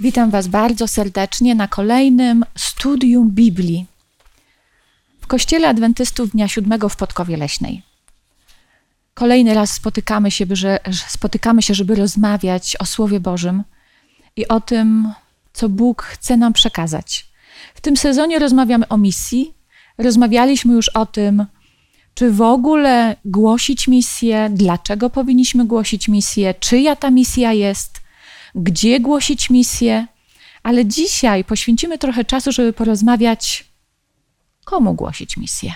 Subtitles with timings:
[0.00, 3.86] Witam Was bardzo serdecznie na kolejnym studium Biblii
[5.20, 7.82] w Kościele Adwentystów Dnia Siódmego w Podkowie Leśnej.
[9.14, 10.78] Kolejny raz spotykamy się, że,
[11.08, 13.62] spotykamy się, żeby rozmawiać o Słowie Bożym
[14.36, 15.12] i o tym,
[15.52, 17.26] co Bóg chce nam przekazać.
[17.74, 19.54] W tym sezonie rozmawiamy o misji.
[19.98, 21.46] Rozmawialiśmy już o tym,
[22.14, 28.05] czy w ogóle głosić misję, dlaczego powinniśmy głosić misję, czyja ta misja jest,
[28.56, 30.06] gdzie głosić misję.
[30.62, 33.64] Ale dzisiaj poświęcimy trochę czasu, żeby porozmawiać,
[34.64, 35.74] komu głosić misję.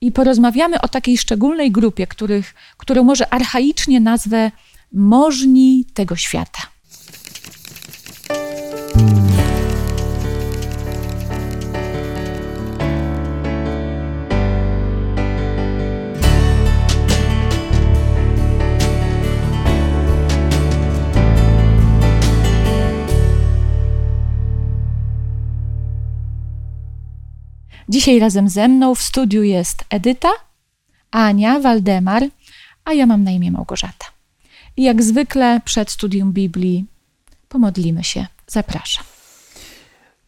[0.00, 4.50] I porozmawiamy o takiej szczególnej grupie, których, którą może archaicznie nazwę
[4.92, 6.62] możni tego świata.
[27.88, 30.28] Dzisiaj razem ze mną w studiu jest Edyta,
[31.10, 32.22] Ania, Waldemar,
[32.84, 34.06] a ja mam na imię Małgorzata.
[34.76, 36.84] I jak zwykle przed studium Biblii
[37.48, 38.26] pomodlimy się.
[38.46, 39.04] Zapraszam.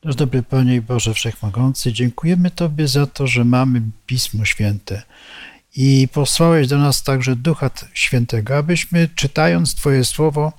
[0.04, 5.02] Nasz dobry Panie Boże Wszechmogący, dziękujemy Tobie za to, że mamy Pismo Święte
[5.76, 10.52] i posłałeś do nas także Ducha Świętego, abyśmy czytając Twoje Słowo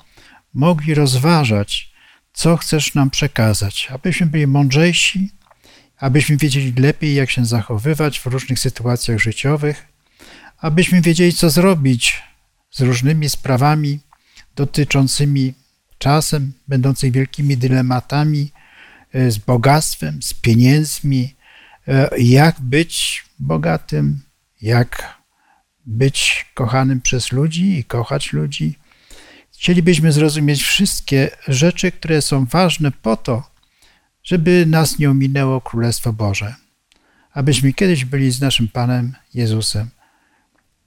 [0.53, 1.91] mogli rozważać,
[2.33, 5.29] co chcesz nam przekazać, abyśmy byli mądrzejsi,
[6.01, 9.87] abyśmy wiedzieli lepiej, jak się zachowywać w różnych sytuacjach życiowych,
[10.57, 12.23] abyśmy wiedzieli, co zrobić
[12.71, 13.99] z różnymi sprawami
[14.55, 15.53] dotyczącymi
[15.97, 18.51] czasem, będących wielkimi dylematami,
[19.13, 21.35] e, z bogactwem, z pieniędzmi,
[21.87, 24.19] e, jak być bogatym,
[24.61, 25.17] jak
[25.85, 28.75] być kochanym przez ludzi i kochać ludzi.
[29.53, 33.50] Chcielibyśmy zrozumieć wszystkie rzeczy, które są ważne po to,
[34.23, 36.55] żeby nas nie ominęło Królestwo Boże,
[37.33, 39.89] abyśmy kiedyś byli z naszym Panem Jezusem.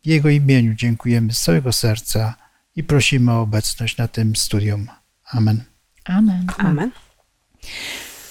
[0.04, 2.34] W Jego imieniu dziękujemy z całego serca
[2.76, 4.88] i prosimy o obecność na tym studium.
[5.32, 5.64] Amen.
[6.04, 6.46] Amen.
[6.58, 6.90] Amen.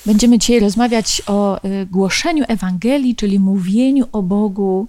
[0.06, 4.88] Będziemy dzisiaj rozmawiać o y, głoszeniu Ewangelii, czyli mówieniu o Bogu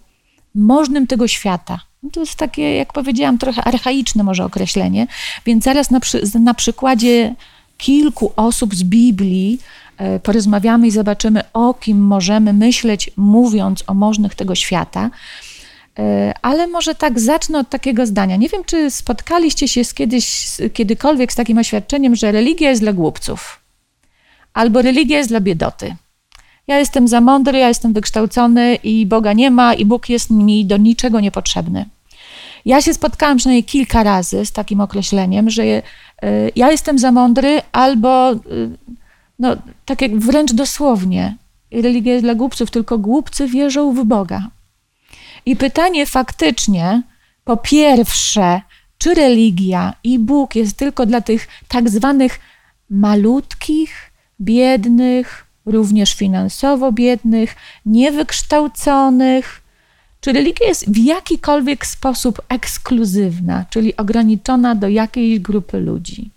[0.54, 1.80] możnym tego świata.
[2.02, 5.06] No to jest takie, jak powiedziałam, trochę archaiczne może określenie,
[5.46, 7.34] więc zaraz na, przy, na przykładzie
[7.76, 9.58] kilku osób z Biblii
[10.22, 15.10] porozmawiamy i zobaczymy, o kim możemy myśleć, mówiąc o możnych tego świata.
[15.98, 18.36] E, ale może tak zacznę od takiego zdania.
[18.36, 22.92] Nie wiem, czy spotkaliście się z kiedyś, kiedykolwiek z takim oświadczeniem, że religia jest dla
[22.92, 23.60] głupców,
[24.54, 25.96] albo religia jest dla biedoty.
[26.66, 30.66] Ja jestem za mądry, ja jestem wykształcony i Boga nie ma, i Bóg jest mi
[30.66, 31.84] do niczego niepotrzebny.
[32.64, 35.82] Ja się spotkałam przynajmniej kilka razy z takim określeniem, że e,
[36.56, 38.32] ja jestem za mądry, albo
[39.38, 41.36] no, tak jak wręcz dosłownie,
[41.72, 44.48] religia jest dla głupców, tylko głupcy wierzą w Boga.
[45.46, 47.02] I pytanie faktycznie,
[47.44, 48.60] po pierwsze,
[48.98, 52.40] czy religia i Bóg jest tylko dla tych tak zwanych
[52.90, 57.56] malutkich, biednych, również finansowo biednych,
[57.86, 59.62] niewykształconych,
[60.20, 66.30] czy religia jest w jakikolwiek sposób ekskluzywna, czyli ograniczona do jakiejś grupy ludzi?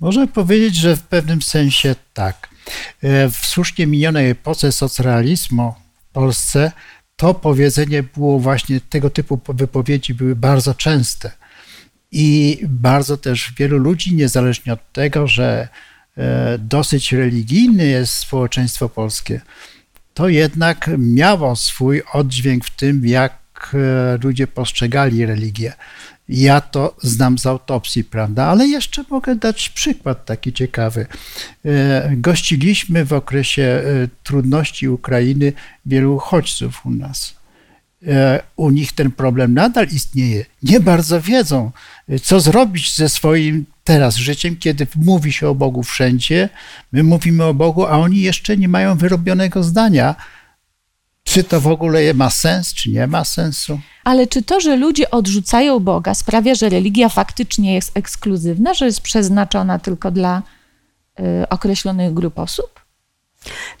[0.00, 2.48] Można powiedzieć, że w pewnym sensie tak.
[3.02, 6.72] E, w słusznie minionej epoce socrealizmu w Polsce
[7.16, 11.30] to powiedzenie było właśnie, tego typu wypowiedzi były bardzo częste.
[12.12, 15.68] I bardzo też wielu ludzi, niezależnie od tego, że
[16.16, 19.40] e, dosyć religijne jest społeczeństwo polskie,
[20.14, 25.72] to jednak miało swój oddźwięk w tym, jak e, ludzie postrzegali religię.
[26.28, 28.46] Ja to znam z autopsji, prawda?
[28.46, 31.06] Ale jeszcze mogę dać przykład taki ciekawy.
[31.64, 35.52] E, gościliśmy w okresie e, trudności Ukrainy
[35.86, 37.34] wielu uchodźców u nas.
[38.06, 40.44] E, u nich ten problem nadal istnieje.
[40.62, 41.70] Nie bardzo wiedzą,
[42.22, 46.48] co zrobić ze swoim teraz życiem, kiedy mówi się o Bogu wszędzie.
[46.92, 50.14] My mówimy o Bogu, a oni jeszcze nie mają wyrobionego zdania
[51.28, 53.80] czy to w ogóle ma sens, czy nie ma sensu?
[54.04, 59.00] Ale czy to, że ludzie odrzucają Boga, sprawia, że religia faktycznie jest ekskluzywna, że jest
[59.00, 60.42] przeznaczona tylko dla
[61.20, 62.80] y, określonych grup osób?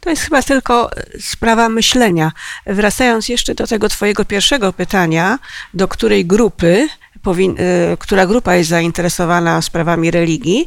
[0.00, 0.90] To jest chyba tylko
[1.20, 2.32] sprawa myślenia.
[2.66, 5.38] Wracając jeszcze do tego Twojego pierwszego pytania,
[5.74, 6.88] do której grupy,
[7.22, 10.66] powin, y, która grupa jest zainteresowana sprawami religii,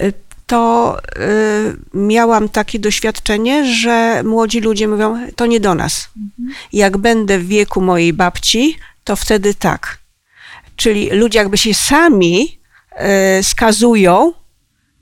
[0.00, 0.12] y,
[0.46, 6.08] to y, miałam takie doświadczenie, że młodzi ludzie mówią, to nie do nas.
[6.16, 6.54] Mhm.
[6.72, 9.98] Jak będę w wieku mojej babci, to wtedy tak.
[10.76, 12.58] Czyli ludzie jakby się sami
[13.40, 14.32] y, skazują,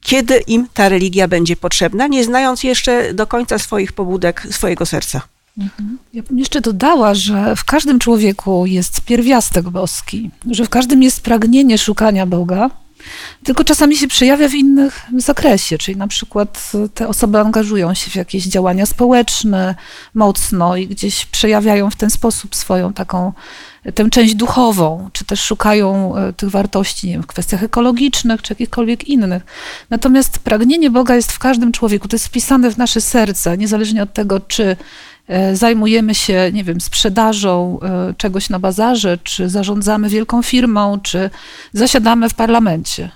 [0.00, 5.20] kiedy im ta religia będzie potrzebna, nie znając jeszcze do końca swoich pobudek, swojego serca.
[6.12, 11.20] Ja bym jeszcze dodała, że w każdym człowieku jest pierwiastek boski, że w każdym jest
[11.20, 12.70] pragnienie szukania Boga,
[13.45, 18.17] tylko czasami się przejawia w innych zakresie, czyli na przykład te osoby angażują się w
[18.17, 19.75] jakieś działania społeczne
[20.15, 23.33] mocno i gdzieś przejawiają w ten sposób swoją taką
[23.95, 29.09] tę część duchową, czy też szukają e, tych wartości wiem, w kwestiach ekologicznych, czy jakichkolwiek
[29.09, 29.43] innych.
[29.91, 34.12] Natomiast pragnienie Boga jest w każdym człowieku, to jest wpisane w nasze serce, niezależnie od
[34.12, 34.77] tego, czy e,
[35.53, 41.31] zajmujemy się, nie wiem, sprzedażą e, czegoś na bazarze, czy zarządzamy wielką firmą, czy
[41.73, 43.11] zasiadamy w parlamencie.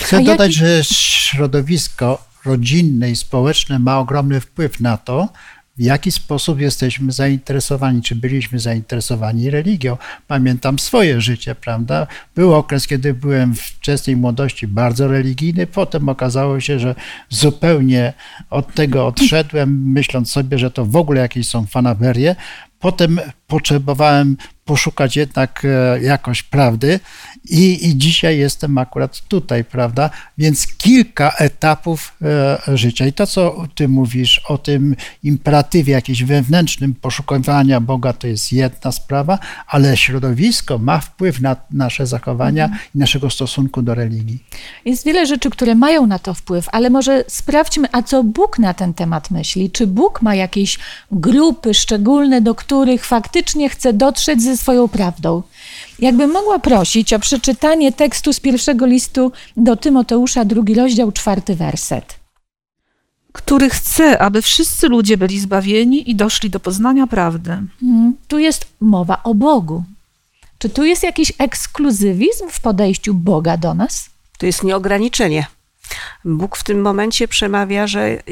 [0.00, 5.28] Chcę dodać, że środowisko rodzinne i społeczne ma ogromny wpływ na to,
[5.76, 9.96] w jaki sposób jesteśmy zainteresowani, czy byliśmy zainteresowani religią.
[10.26, 12.06] Pamiętam swoje życie, prawda?
[12.34, 16.94] Był okres, kiedy byłem w wczesnej młodości bardzo religijny, potem okazało się, że
[17.28, 18.12] zupełnie
[18.50, 22.36] od tego odszedłem, myśląc sobie, że to w ogóle jakieś są fanaberie.
[22.84, 27.00] Potem potrzebowałem poszukać jednak e, jakoś prawdy
[27.50, 30.10] i, i dzisiaj jestem akurat tutaj, prawda?
[30.38, 33.06] Więc kilka etapów e, życia.
[33.06, 38.92] I to, co ty mówisz o tym imperatywie jakimś wewnętrznym poszukiwania Boga, to jest jedna
[38.92, 42.82] sprawa, ale środowisko ma wpływ na nasze zachowania mhm.
[42.94, 44.38] i naszego stosunku do religii.
[44.84, 48.74] Jest wiele rzeczy, które mają na to wpływ, ale może sprawdźmy, a co Bóg na
[48.74, 49.70] ten temat myśli?
[49.70, 50.78] Czy Bóg ma jakieś
[51.12, 55.42] grupy szczególne, do których faktycznie chce dotrzeć ze swoją prawdą?
[55.98, 62.14] Jakbym mogła prosić o przeczytanie tekstu z pierwszego listu do Tymoteusza, drugi rozdział, czwarty werset.
[63.32, 67.50] Który chce, aby wszyscy ludzie byli zbawieni i doszli do poznania prawdy.
[67.80, 69.84] Hmm, tu jest mowa o Bogu.
[70.58, 74.10] Czy tu jest jakiś ekskluzywizm w podejściu Boga do nas?
[74.38, 75.46] To jest nieograniczenie.
[76.24, 78.22] Bóg w tym momencie przemawia, że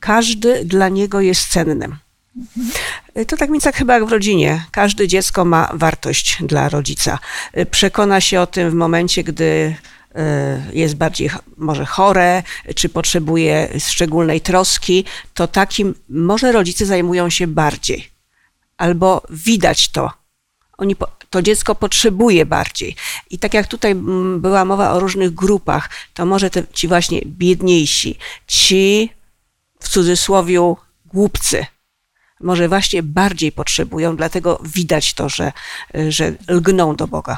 [0.00, 1.96] każdy dla niego jest cennym.
[3.28, 4.64] To tak więc jak chyba jak w rodzinie.
[4.70, 7.18] Każde dziecko ma wartość dla rodzica.
[7.70, 9.76] Przekona się o tym w momencie, gdy
[10.14, 12.42] e, jest bardziej może chore,
[12.74, 18.10] czy potrzebuje szczególnej troski, to takim może rodzice zajmują się bardziej.
[18.76, 20.10] Albo widać to.
[20.78, 20.96] Oni,
[21.30, 22.96] to dziecko potrzebuje bardziej.
[23.30, 23.94] I tak jak tutaj
[24.38, 29.10] była mowa o różnych grupach, to może te, ci właśnie biedniejsi, ci
[29.80, 30.74] w cudzysłowie
[31.06, 31.66] głupcy,
[32.44, 35.52] może właśnie bardziej potrzebują, dlatego widać to, że,
[36.08, 37.36] że lgną do Boga.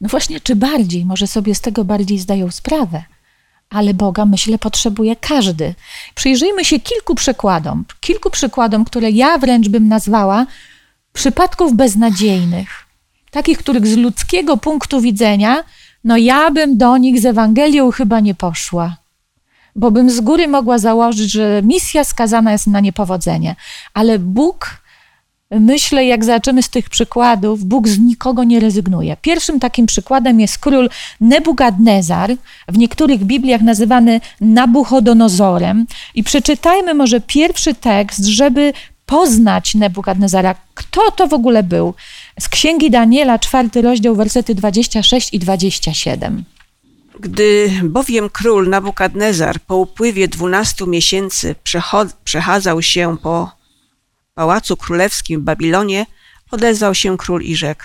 [0.00, 1.04] No właśnie, czy bardziej?
[1.04, 3.04] Może sobie z tego bardziej zdają sprawę.
[3.70, 5.74] Ale Boga, myślę, potrzebuje każdy.
[6.14, 10.46] Przyjrzyjmy się kilku przykładom, kilku przykładom, które ja wręcz bym nazwała
[11.12, 12.68] przypadków beznadziejnych.
[13.30, 15.64] Takich, których z ludzkiego punktu widzenia,
[16.04, 18.99] no ja bym do nich z Ewangelią chyba nie poszła
[19.76, 23.56] bo bym z góry mogła założyć, że misja skazana jest na niepowodzenie.
[23.94, 24.80] Ale Bóg,
[25.50, 29.16] myślę, jak zobaczymy z tych przykładów, Bóg z nikogo nie rezygnuje.
[29.22, 30.90] Pierwszym takim przykładem jest król
[31.20, 32.30] Nebukadnezar,
[32.68, 35.86] w niektórych Bibliach nazywany Nabuchodonozorem.
[36.14, 38.72] I przeczytajmy może pierwszy tekst, żeby
[39.06, 40.54] poznać Nebukadnezara.
[40.74, 41.94] Kto to w ogóle był?
[42.40, 46.44] Z księgi Daniela, czwarty rozdział, wersety 26 i 27.
[47.20, 51.54] Gdy bowiem król Nabukadnezar po upływie dwunastu miesięcy
[52.24, 53.50] przechadzał się po
[54.34, 56.06] pałacu królewskim w Babilonie,
[56.50, 57.84] odezwał się król i rzekł: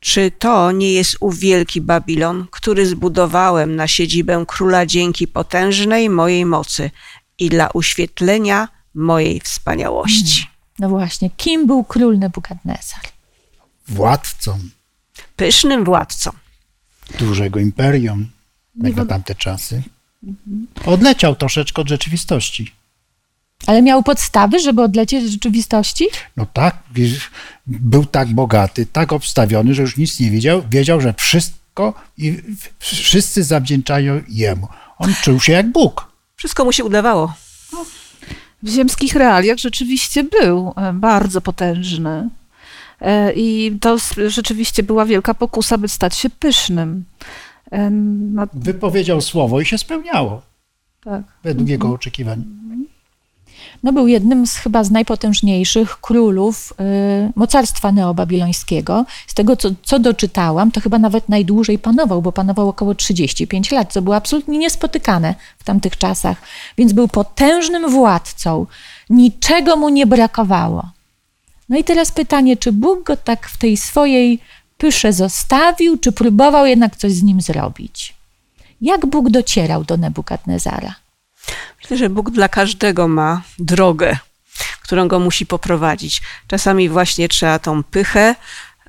[0.00, 6.46] Czy to nie jest ów wielki Babilon, który zbudowałem na siedzibę króla dzięki potężnej mojej
[6.46, 6.90] mocy
[7.38, 10.40] i dla uświetlenia mojej wspaniałości?
[10.40, 10.56] Hmm.
[10.78, 13.00] No właśnie, kim był król Nebukadnezar?
[13.88, 14.58] Władcą.
[15.36, 16.30] Pysznym władcą
[17.18, 18.28] dużego imperium,
[18.82, 19.82] jak na tamte czasy.
[20.84, 22.72] Odleciał troszeczkę od rzeczywistości.
[23.66, 26.06] Ale miał podstawy, żeby odlecieć od rzeczywistości?
[26.36, 26.82] No tak,
[27.66, 30.62] był tak bogaty, tak obstawiony, że już nic nie wiedział.
[30.70, 32.42] Wiedział, że wszystko i
[32.78, 34.68] wszyscy zawdzięczają jemu.
[34.98, 36.10] On czuł się jak Bóg.
[36.36, 37.34] Wszystko mu się udawało.
[38.62, 42.28] W ziemskich realiach rzeczywiście był e, bardzo potężny.
[43.00, 47.04] E, I to rzeczywiście była wielka pokusa, by stać się pysznym.
[48.32, 48.46] No...
[48.52, 50.42] Wypowiedział słowo i się spełniało.
[51.04, 51.22] Tak.
[51.44, 52.44] Według jego oczekiwań.
[53.82, 59.04] No był jednym z chyba z najpotężniejszych królów y, mocarstwa neobabilońskiego.
[59.26, 63.92] Z tego, co, co doczytałam, to chyba nawet najdłużej panował, bo panował około 35 lat,
[63.92, 66.42] co było absolutnie niespotykane w tamtych czasach.
[66.78, 68.66] Więc był potężnym władcą.
[69.10, 70.95] Niczego mu nie brakowało.
[71.68, 74.40] No i teraz pytanie, czy Bóg go tak w tej swojej
[74.78, 78.14] pysze zostawił, czy próbował jednak coś z nim zrobić?
[78.80, 80.94] Jak Bóg docierał do Nebukadnezara?
[81.82, 84.18] Myślę, że Bóg dla każdego ma drogę,
[84.82, 86.22] którą go musi poprowadzić.
[86.46, 88.34] Czasami właśnie trzeba tą pychę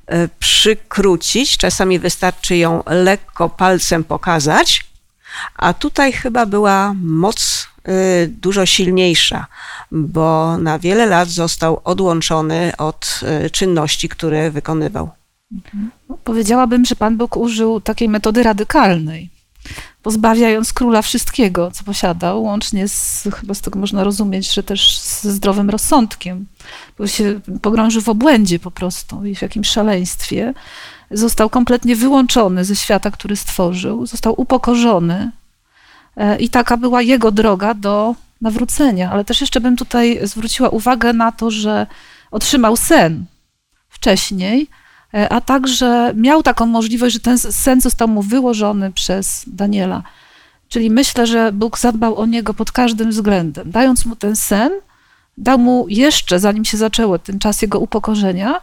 [0.06, 4.84] e, przykrócić, czasami wystarczy ją lekko palcem pokazać,
[5.54, 7.68] a tutaj chyba była moc
[8.28, 9.46] dużo silniejsza,
[9.92, 15.10] bo na wiele lat został odłączony od y, czynności, które wykonywał.
[16.08, 19.30] No, powiedziałabym, że Pan Bóg użył takiej metody radykalnej,
[20.02, 25.32] pozbawiając króla wszystkiego, co posiadał, łącznie z, chyba z tego można rozumieć, że też ze
[25.32, 26.46] zdrowym rozsądkiem,
[26.98, 30.54] bo się pogrążył w obłędzie po prostu i w jakimś szaleństwie.
[31.10, 35.30] Został kompletnie wyłączony ze świata, który stworzył, został upokorzony
[36.38, 39.10] i taka była jego droga do nawrócenia.
[39.10, 41.86] Ale też jeszcze bym tutaj zwróciła uwagę na to, że
[42.30, 43.24] otrzymał sen
[43.88, 44.68] wcześniej,
[45.14, 50.02] E, a także miał taką możliwość, że ten sen został mu wyłożony przez Daniela.
[50.68, 53.70] Czyli myślę, że Bóg zadbał o niego pod każdym względem.
[53.70, 54.72] Dając mu ten sen,
[55.38, 58.60] dał mu jeszcze, zanim się zaczęło ten czas jego upokorzenia,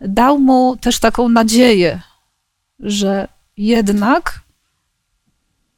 [0.00, 2.00] dał mu też taką nadzieję,
[2.80, 4.40] że jednak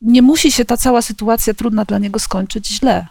[0.04, 3.06] nie musi się ta cała sytuacja trudna dla niego skończyć źle.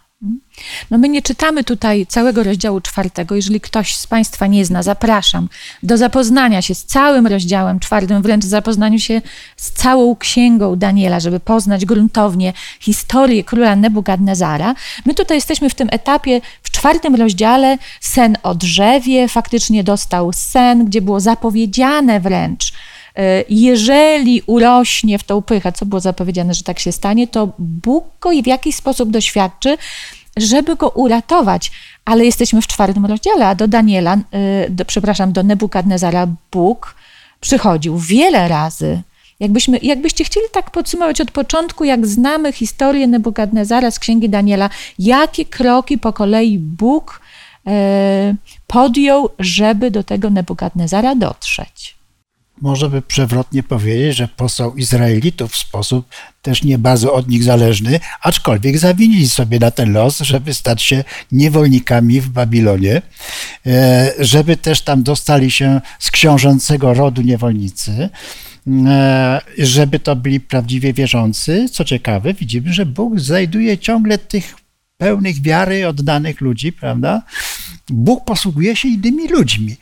[0.92, 3.36] No my nie czytamy tutaj całego rozdziału czwartego.
[3.36, 5.50] Jeżeli ktoś z Państwa nie zna, zapraszam
[5.84, 9.22] do zapoznania się z całym rozdziałem czwartym, wręcz zapoznaniu się
[9.58, 14.76] z całą księgą Daniela, żeby poznać gruntownie historię króla Nebukadnezara.
[15.06, 20.86] My tutaj jesteśmy w tym etapie, w czwartym rozdziale, sen o drzewie, faktycznie dostał sen,
[20.86, 22.74] gdzie było zapowiedziane wręcz,
[23.50, 28.30] jeżeli urośnie w tą pychę, co było zapowiedziane, że tak się stanie, to Bóg go
[28.44, 29.78] w jakiś sposób doświadczy,
[30.38, 31.72] żeby go uratować.
[32.06, 36.96] Ale jesteśmy w czwartym rozdziale, a do Daniela, y, do, przepraszam, do Nebukadnezara Bóg
[37.40, 39.02] przychodził wiele razy.
[39.40, 45.46] Jakbyśmy, jakbyście chcieli tak podsumować od początku, jak znamy historię Nebukadnezara z księgi Daniela, jakie
[45.46, 47.22] kroki po kolei Bóg
[47.68, 48.36] e,
[48.68, 51.96] podjął, żeby do tego Nebukadnezara dotrzeć.
[52.62, 56.06] Można by przewrotnie powiedzieć, że posłał Izraelitów w sposób
[56.42, 61.04] też nie bardzo od nich zależny, aczkolwiek zawinili sobie na ten los, żeby stać się
[61.32, 63.02] niewolnikami w Babilonie,
[63.66, 68.10] e, żeby też tam dostali się z książęcego rodu niewolnicy,
[68.88, 71.70] e, żeby to byli prawdziwie wierzący.
[71.72, 74.56] Co ciekawe, widzimy, że Bóg znajduje ciągle tych
[74.98, 77.22] pełnych wiary oddanych ludzi, prawda?
[77.90, 79.76] Bóg posługuje się innymi ludźmi,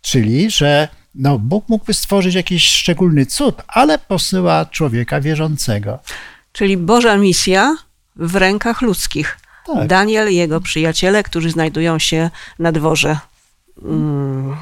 [0.00, 5.98] czyli że no, Bóg mógłby stworzyć jakiś szczególny cud, ale posyła człowieka wierzącego.
[6.52, 7.76] Czyli Boża misja
[8.16, 9.38] w rękach ludzkich.
[9.66, 9.86] Tak.
[9.86, 13.18] Daniel i jego przyjaciele, którzy znajdują się na dworze
[13.82, 14.56] mm,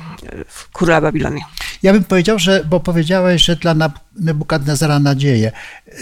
[0.72, 1.42] króla Babilonii.
[1.82, 3.74] Ja bym powiedział, że, bo powiedziałeś, że dla
[4.20, 5.52] Nebukadnezara nadzieję.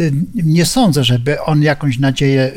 [0.01, 2.53] Y, nie sądzę, żeby on jakąś nadzieję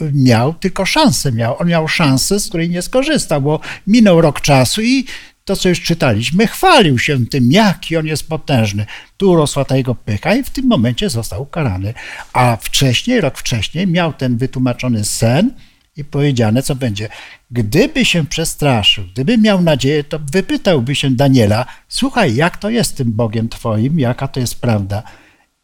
[0.00, 1.56] y, miał, tylko szansę miał.
[1.58, 5.04] On miał szansę, z której nie skorzystał, bo minął rok czasu i
[5.50, 8.86] to, co już czytaliśmy, chwalił się tym, jaki on jest potężny.
[9.16, 11.94] Tu rosła ta jego pycha i w tym momencie został ukarany.
[12.32, 15.54] A wcześniej, rok wcześniej, miał ten wytłumaczony sen
[15.96, 17.08] i powiedziane, co będzie.
[17.50, 23.12] Gdyby się przestraszył, gdyby miał nadzieję, to wypytałby się Daniela, słuchaj, jak to jest tym
[23.12, 25.02] Bogiem twoim, jaka to jest prawda.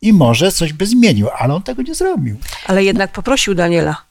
[0.01, 2.37] I może coś by zmienił, ale on tego nie zrobił.
[2.67, 4.06] Ale jednak poprosił Daniela.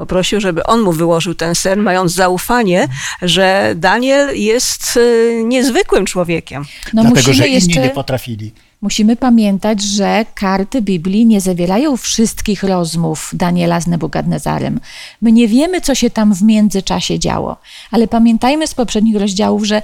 [0.00, 2.88] Poprosił, żeby on mu wyłożył ten sen, mając zaufanie,
[3.22, 6.64] że Daniel jest y, niezwykłym człowiekiem.
[6.94, 7.80] No Dlatego, że inni jeszcze...
[7.80, 8.52] nie potrafili.
[8.80, 14.80] Musimy pamiętać, że karty Biblii nie zawierają wszystkich rozmów Daniela z Nebukadnezarem.
[15.22, 17.56] My nie wiemy, co się tam w międzyczasie działo,
[17.90, 19.82] ale pamiętajmy z poprzednich rozdziałów, że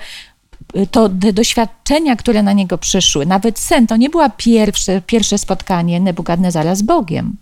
[0.91, 6.01] to te doświadczenia, które na niego przyszły, nawet sen, to nie było pierwsze, pierwsze spotkanie
[6.01, 7.37] Nebukadnezara z Bogiem.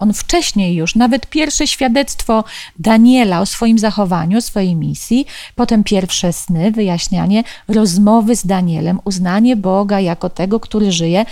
[0.00, 2.44] On wcześniej już, nawet pierwsze świadectwo
[2.78, 10.00] Daniela o swoim zachowaniu, swojej misji, potem pierwsze sny, wyjaśnianie, rozmowy z Danielem, uznanie Boga
[10.00, 11.24] jako tego, który żyje.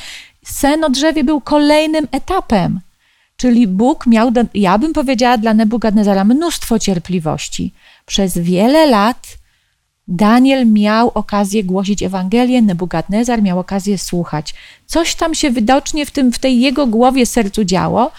[0.44, 2.80] Sen o drzewie był kolejnym etapem.
[3.36, 7.72] Czyli Bóg miał, ja bym powiedziała dla Nebukadnezara, mnóstwo cierpliwości.
[8.06, 9.38] Przez wiele lat
[10.08, 14.54] Daniel miał okazję głosić Ewangelię, Nebukadnezar miał okazję słuchać.
[14.86, 18.12] Coś tam się widocznie w, tym, w tej jego głowie, sercu działo,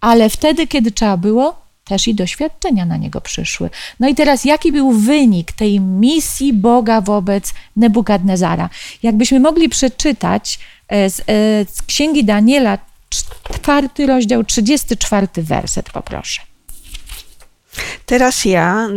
[0.00, 3.70] ale wtedy, kiedy trzeba było, też i doświadczenia na niego przyszły.
[4.00, 8.68] No i teraz, jaki był wynik tej misji Boga wobec Nebukadnezara?
[9.02, 11.24] Jakbyśmy mogli przeczytać e, z, e,
[11.72, 12.78] z Księgi Daniela,
[13.54, 16.40] czwarty rozdział, 34 werset, poproszę.
[18.06, 18.88] Teraz ja,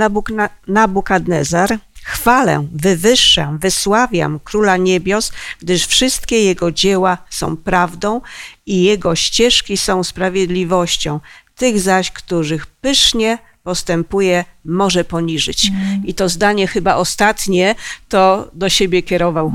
[0.68, 5.32] Nabukadnezar, Chwalę, wywyższam, wysławiam Króla Niebios,
[5.62, 8.22] gdyż wszystkie Jego dzieła są prawdą
[8.65, 11.20] i Jego ścieżki są sprawiedliwością.
[11.55, 15.72] Tych zaś, których pysznie postępuje, może poniżyć.
[16.05, 17.75] I to zdanie chyba ostatnie
[18.10, 19.53] to do siebie kierował.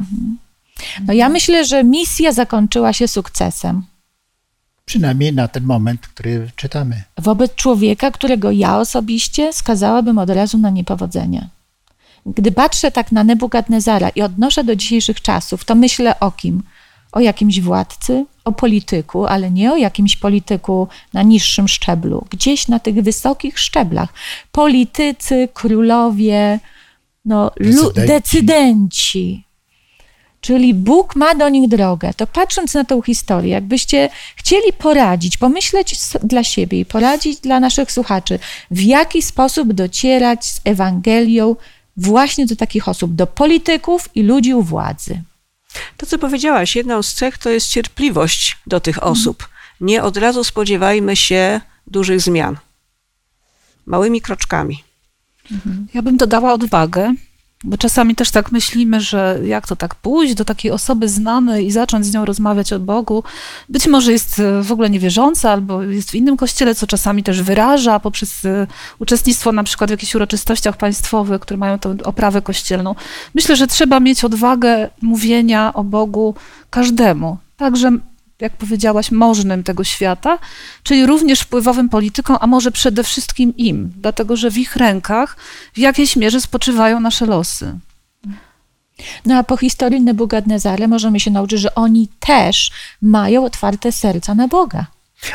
[1.06, 3.82] No ja myślę, że misja zakończyła się sukcesem.
[4.84, 7.02] Przynajmniej na ten moment, który czytamy.
[7.18, 11.48] wobec człowieka, którego ja osobiście skazałabym od razu na niepowodzenie.
[12.26, 16.62] Gdy patrzę tak na Nebukadnezara i odnoszę do dzisiejszych czasów, to myślę o kim?
[17.12, 22.78] O jakimś władcy, o polityku, ale nie o jakimś polityku na niższym szczeblu, gdzieś na
[22.78, 24.08] tych wysokich szczeblach.
[24.52, 26.60] Politycy, królowie,
[27.24, 28.06] no, Decydenci.
[28.06, 29.44] decydenci.
[30.40, 32.14] Czyli Bóg ma do nich drogę.
[32.16, 37.92] To patrząc na tą historię, jakbyście chcieli poradzić, pomyśleć dla siebie i poradzić dla naszych
[37.92, 38.38] słuchaczy,
[38.70, 41.56] w jaki sposób docierać z Ewangelią
[41.96, 45.22] właśnie do takich osób, do polityków i ludzi u władzy.
[45.96, 49.48] To, co powiedziałaś, jedną z cech to jest cierpliwość do tych osób.
[49.80, 52.56] Nie od razu spodziewajmy się dużych zmian.
[53.86, 54.84] Małymi kroczkami.
[55.94, 57.14] Ja bym dodała odwagę,
[57.64, 61.70] bo czasami też tak myślimy, że jak to tak pójść do takiej osoby znanej i
[61.70, 63.22] zacząć z nią rozmawiać o Bogu.
[63.68, 67.42] Być może jest e, w ogóle niewierząca albo jest w innym kościele, co czasami też
[67.42, 68.66] wyraża poprzez e,
[68.98, 72.94] uczestnictwo na przykład w jakichś uroczystościach państwowych, które mają tę oprawę kościelną.
[73.34, 76.34] Myślę, że trzeba mieć odwagę mówienia o Bogu
[76.70, 77.38] każdemu.
[77.56, 77.90] Także
[78.40, 80.38] jak powiedziałaś, możnym tego świata,
[80.82, 85.36] czyli również wpływowym politykom, a może przede wszystkim im, dlatego że w ich rękach
[85.74, 87.78] w jakiejś mierze spoczywają nasze losy.
[89.26, 92.70] No a po historii Nebukadnezara możemy się nauczyć, że oni też
[93.02, 94.86] mają otwarte serca na Boga.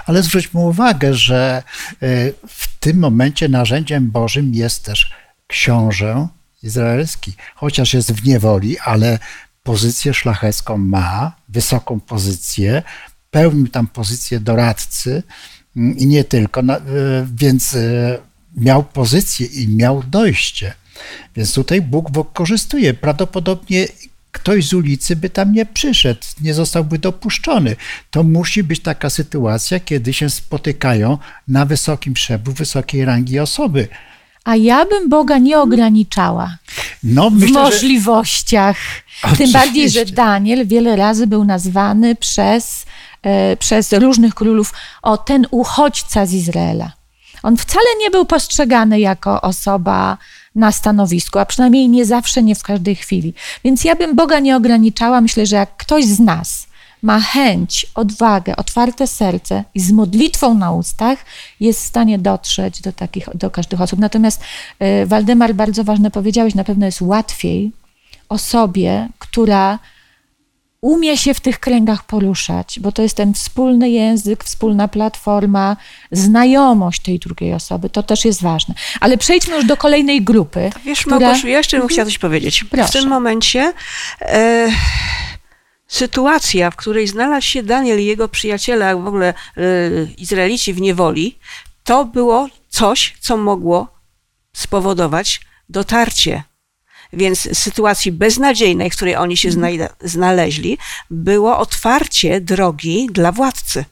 [0.06, 1.64] Ale zwróćmy uwagę, że
[2.04, 5.14] y, w tym momencie narzędziem Bożym jest też
[5.48, 6.28] książę
[6.64, 7.34] izraelski.
[7.56, 9.20] Chociaż jest w niewoli, ale
[9.64, 12.84] pozycję szlachecką ma, wysoką pozycję,
[13.32, 15.24] pełnił tam pozycję doradcy
[15.78, 16.66] mm, i nie tylko, y,
[17.36, 18.20] więc y,
[18.58, 20.74] miał pozycję i miał dojście.
[21.36, 22.94] Więc tutaj Bóg wykorzystuje.
[22.94, 23.88] Prawdopodobnie
[24.32, 27.76] ktoś z ulicy by tam nie przyszedł, nie zostałby dopuszczony.
[28.12, 33.88] To musi być taka sytuacja, kiedy się spotykają na wysokim szczeblu, wysokiej rangi osoby.
[34.44, 36.58] A ja bym Boga nie ograniczała.
[37.04, 38.78] No, w myślę, że możliwościach.
[39.22, 39.60] Tym Oczywiście.
[39.60, 42.86] bardziej, że Daniel wiele razy był nazwany przez,
[43.22, 46.92] e, przez różnych królów o ten uchodźca z Izraela.
[47.44, 50.18] On wcale nie był postrzegany jako osoba
[50.56, 53.34] na stanowisku, a przynajmniej nie zawsze, nie w każdej chwili.
[53.64, 55.22] Więc ja bym Boga nie ograniczała.
[55.22, 56.68] Myślę, że jak ktoś z nas
[57.04, 61.26] ma chęć, odwagę, otwarte serce i z modlitwą na ustach
[61.60, 64.00] jest w stanie dotrzeć do takich, do każdych osób.
[64.00, 64.42] Natomiast
[64.80, 67.72] e, Waldemar, bardzo ważne powiedziałeś, na pewno jest łatwiej
[68.30, 69.80] osobie, która
[70.82, 75.78] umie się w tych kręgach poruszać, bo to jest ten wspólny język, wspólna platforma,
[76.12, 77.90] znajomość tej drugiej osoby.
[77.90, 78.76] To też jest ważne.
[79.00, 80.70] Ale przejdźmy już do kolejnej grupy.
[80.86, 82.64] Wiesz, która- Małgosiu, ja jeszcze bym chciała coś powiedzieć.
[82.64, 82.88] Proszę.
[82.88, 83.74] W tym momencie
[84.22, 84.70] e,
[85.94, 89.64] sytuacja, w której znalazł się Daniel i jego przyjaciele, a w ogóle e,
[90.18, 91.38] Izraelici w niewoli,
[91.84, 93.88] to było coś, co mogło
[94.54, 96.44] spowodować dotarcie.
[97.14, 100.78] Więc sytuacji beznadziejnej, w której oni się znajda- znaleźli,
[101.10, 103.86] było otwarcie drogi dla władcy.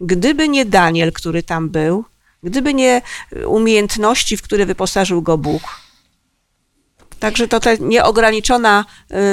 [0.00, 2.04] Gdyby nie Daniel, który tam był,
[2.42, 3.02] gdyby nie
[3.46, 5.62] umiejętności, w które wyposażył go Bóg,
[7.20, 8.84] Także to ta nieograniczona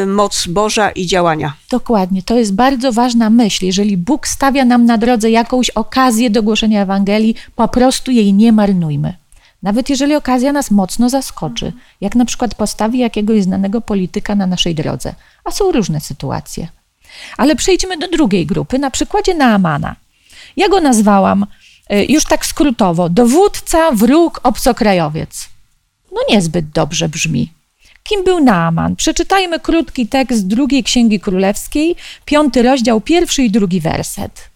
[0.04, 1.54] y, moc Boża i działania.
[1.70, 3.66] Dokładnie, to jest bardzo ważna myśl.
[3.66, 8.52] Jeżeli Bóg stawia nam na drodze jakąś okazję do głoszenia Ewangelii, po prostu jej nie
[8.52, 9.14] marnujmy.
[9.64, 14.76] Nawet jeżeli okazja nas mocno zaskoczy, jak na przykład postawi jakiegoś znanego polityka na naszej
[14.76, 16.68] drodze, a są różne sytuacje.
[17.38, 19.96] Ale przejdźmy do drugiej grupy, na przykładzie Naamana.
[20.58, 21.46] Ja go nazwałam
[21.94, 25.50] y, już tak skrótowo: dowódca, wróg, obcokrajowiec.
[26.12, 27.57] No niezbyt dobrze brzmi.
[28.10, 28.96] Kim był Naaman?
[28.96, 34.50] Przeczytajmy krótki tekst drugiej Księgi Królewskiej, piąty rozdział, pierwszy i drugi werset.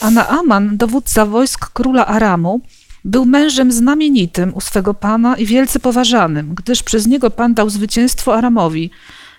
[0.00, 2.60] A Naaman, dowódca wojsk króla Aramu,
[3.04, 8.36] był mężem znamienitym u swego pana i wielce poważanym, gdyż przez niego pan dał zwycięstwo
[8.36, 8.90] Aramowi.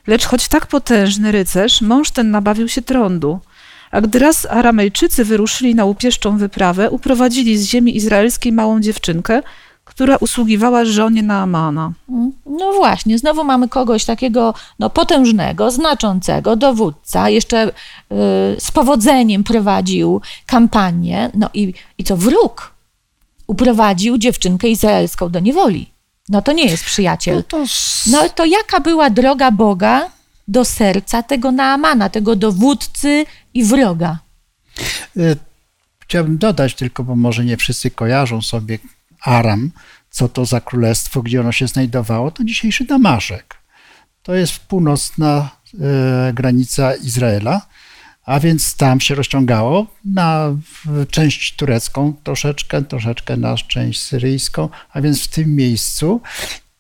[0.08, 3.40] Lecz choć tak potężny rycerz, mąż ten nabawił się trądu.
[3.92, 9.42] A gdy raz Aramejczycy wyruszyli na łupieszczą wyprawę, uprowadzili z ziemi izraelskiej małą dziewczynkę,
[9.86, 11.94] która usługiwała żonie Naamana.
[12.46, 17.72] No właśnie, znowu mamy kogoś takiego no, potężnego, znaczącego, dowódca, jeszcze y,
[18.60, 22.74] z powodzeniem prowadził kampanię, no i, i co wróg
[23.48, 25.90] uprowadził dziewczynkę izraelską do niewoli.
[26.30, 27.36] No to nie jest przyjaciel.
[27.36, 27.64] No to
[28.12, 30.10] No to jaka była droga Boga
[30.48, 34.18] do serca tego Naamana, tego dowódcy i wroga?
[35.18, 35.38] Y,
[36.14, 38.80] Chciałbym dodać tylko, bo może nie wszyscy kojarzą sobie
[39.24, 39.72] Aram,
[40.10, 43.56] co to za królestwo, gdzie ono się znajdowało, to dzisiejszy Damaszek.
[44.24, 45.50] To jest północna
[45.82, 47.62] e, granica Izraela,
[48.26, 50.56] a więc tam się rozciągało na
[51.12, 56.22] część turecką troszeczkę, troszeczkę na część syryjską, a więc w tym miejscu.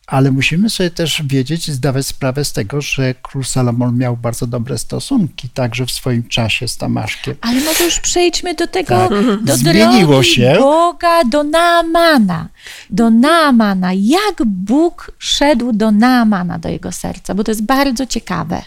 [0.07, 4.47] Ale musimy sobie też wiedzieć i zdawać sprawę z tego, że król Salomon miał bardzo
[4.47, 7.35] dobre stosunki także w swoim czasie z Damaszkiem.
[7.41, 9.43] Ale może już przejdźmy do tego, Tak.
[9.43, 10.55] do Zmieniło drogi się.
[10.59, 12.47] Boga, do Naamana.
[12.89, 13.93] Do Naamana.
[13.93, 17.35] Jak Bóg szedł do Naamana, do jego serca?
[17.35, 18.61] Bo to jest bardzo ciekawe.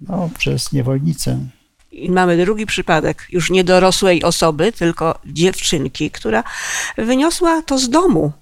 [0.00, 1.38] No, przez niewolnicę.
[1.92, 6.44] I mamy drugi przypadek już nie dorosłej osoby, tylko dziewczynki, która
[6.98, 8.32] wyniosła to z domu.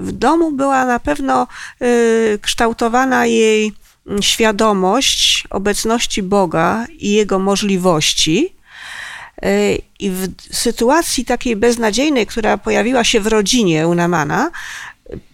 [0.00, 1.46] W domu była na pewno
[1.82, 3.72] y, kształtowana jej
[4.06, 8.54] mm, świadomość obecności Boga i jego możliwości.
[9.44, 14.50] Y, I w sytuacji takiej beznadziejnej, która pojawiła się w rodzinie u Namana,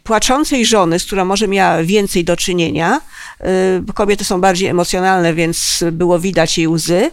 [0.04, 3.00] płaczącej żony, z którą może miała więcej do czynienia,
[3.40, 7.10] y, bo kobiety są bardziej emocjonalne, więc było widać jej łzy,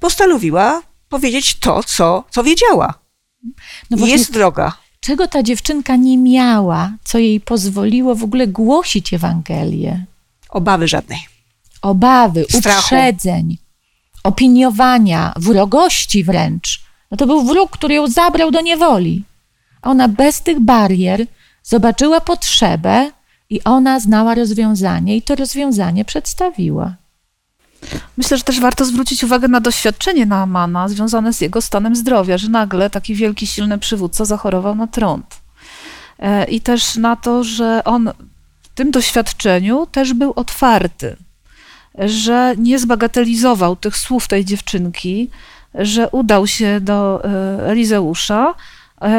[0.00, 2.94] postanowiła powiedzieć to, co, co wiedziała.
[3.90, 4.85] No właśnie, Jest droga.
[5.00, 10.04] Czego ta dziewczynka nie miała, co jej pozwoliło w ogóle głosić Ewangelię?
[10.50, 11.18] Obawy żadnej.
[11.82, 12.78] Obawy, Strachu.
[12.80, 13.58] uprzedzeń,
[14.24, 16.82] opiniowania, wrogości wręcz.
[17.10, 19.24] No to był wróg, który ją zabrał do niewoli.
[19.82, 21.26] A Ona bez tych barier
[21.62, 23.10] zobaczyła potrzebę
[23.50, 26.94] i ona znała rozwiązanie i to rozwiązanie przedstawiła.
[28.16, 32.48] Myślę, że też warto zwrócić uwagę na doświadczenie Naamana związane z jego stanem zdrowia, że
[32.48, 35.40] nagle taki wielki, silny przywódca zachorował na trąd.
[36.18, 38.10] E, I też na to, że on
[38.62, 41.16] w tym doświadczeniu też był otwarty,
[41.98, 45.30] że nie zbagatelizował tych słów tej dziewczynki,
[45.74, 48.54] że udał się do e, Elizeusza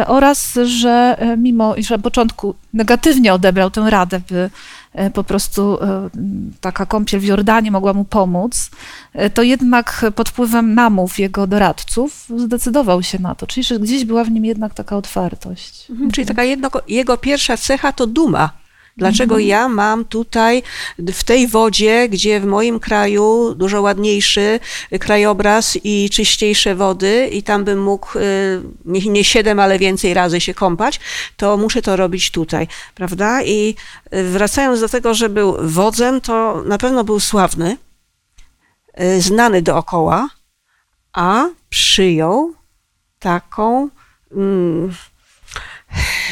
[0.08, 4.50] oraz, że e, mimo, iż na początku negatywnie odebrał tę radę, by
[4.94, 6.10] e, po prostu e,
[6.62, 8.70] taka kąpiel w Jordanie mogła mu pomóc,
[9.14, 13.48] e, to jednak pod wpływem namów jego doradców zdecydował się na to.
[13.48, 15.92] Czyli że gdzieś była w nim jednak taka otwartość.
[15.92, 16.12] Mhm.
[16.12, 18.67] Czyli taka jedno, jego pierwsza cecha to duma.
[18.98, 20.64] Dlaczego ja mam tutaj
[21.00, 24.60] w tej wodzie, gdzie w moim kraju dużo ładniejszy
[25.00, 30.54] krajobraz i czyściejsze wody i tam bym mógł y, nie, siedem, ale więcej razy się
[30.54, 31.00] kąpać,
[31.38, 33.44] to muszę to robić tutaj, prawda?
[33.44, 33.76] I
[34.12, 37.78] wracając do tego, że był wodzem, to na pewno był sławny,
[39.02, 40.30] y, znany dookoła,
[41.14, 42.54] a przyjął
[43.20, 43.90] taką
[44.32, 44.94] mm,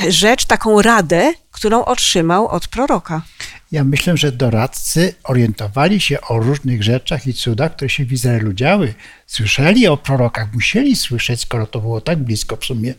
[0.10, 3.22] rzecz, taką radę, którą otrzymał od proroka.
[3.72, 8.54] Ja myślę, że doradcy orientowali się o różnych rzeczach i cudach, które się w Izraelu
[8.54, 8.94] działy.
[9.28, 12.94] Słyszeli o prorokach, musieli słyszeć, skoro to było tak blisko w sumie.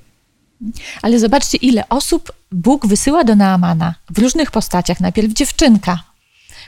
[1.03, 5.01] Ale zobaczcie, ile osób Bóg wysyła do Naamana w różnych postaciach.
[5.01, 5.99] Najpierw dziewczynka,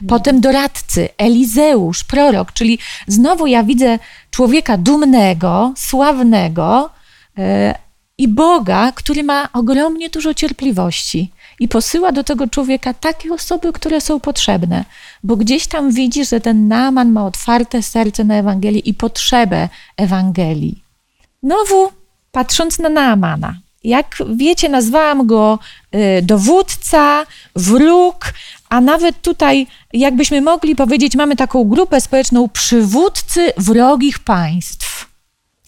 [0.09, 3.99] potem doradcy, Elizeusz, prorok, czyli znowu ja widzę
[4.31, 6.91] człowieka dumnego, sławnego
[7.39, 7.88] e,
[8.19, 14.01] i Boga, który ma ogromnie dużo cierpliwości i posyła do tego człowieka takie osoby, które
[14.01, 14.85] są potrzebne,
[15.25, 20.83] bo gdzieś tam widzi, że ten Naaman ma otwarte serce na Ewangelię i potrzebę Ewangelii.
[21.43, 21.93] Znowu
[22.33, 23.55] patrząc na Naamana,
[23.85, 25.59] jak wiecie, nazwałam go
[25.95, 27.27] y, dowódca,
[27.57, 28.33] wróg,
[28.69, 35.09] a nawet tutaj, jakbyśmy mogli powiedzieć, mamy taką grupę społeczną przywódcy wrogich państw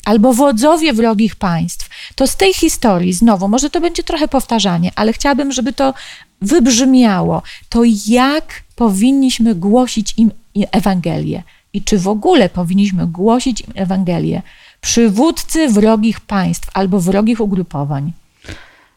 [0.04, 1.88] albo wodzowie wrogich państw.
[2.14, 5.94] To z tej historii, znowu, może to będzie trochę powtarzanie, ale chciałabym, żeby to
[6.40, 7.42] wybrzmiało.
[7.68, 10.30] To jak powinniśmy głosić im
[10.72, 14.42] Ewangelię i czy w ogóle powinniśmy głosić im Ewangelię
[14.80, 18.12] przywódcy wrogich państw albo wrogich ugrupowań.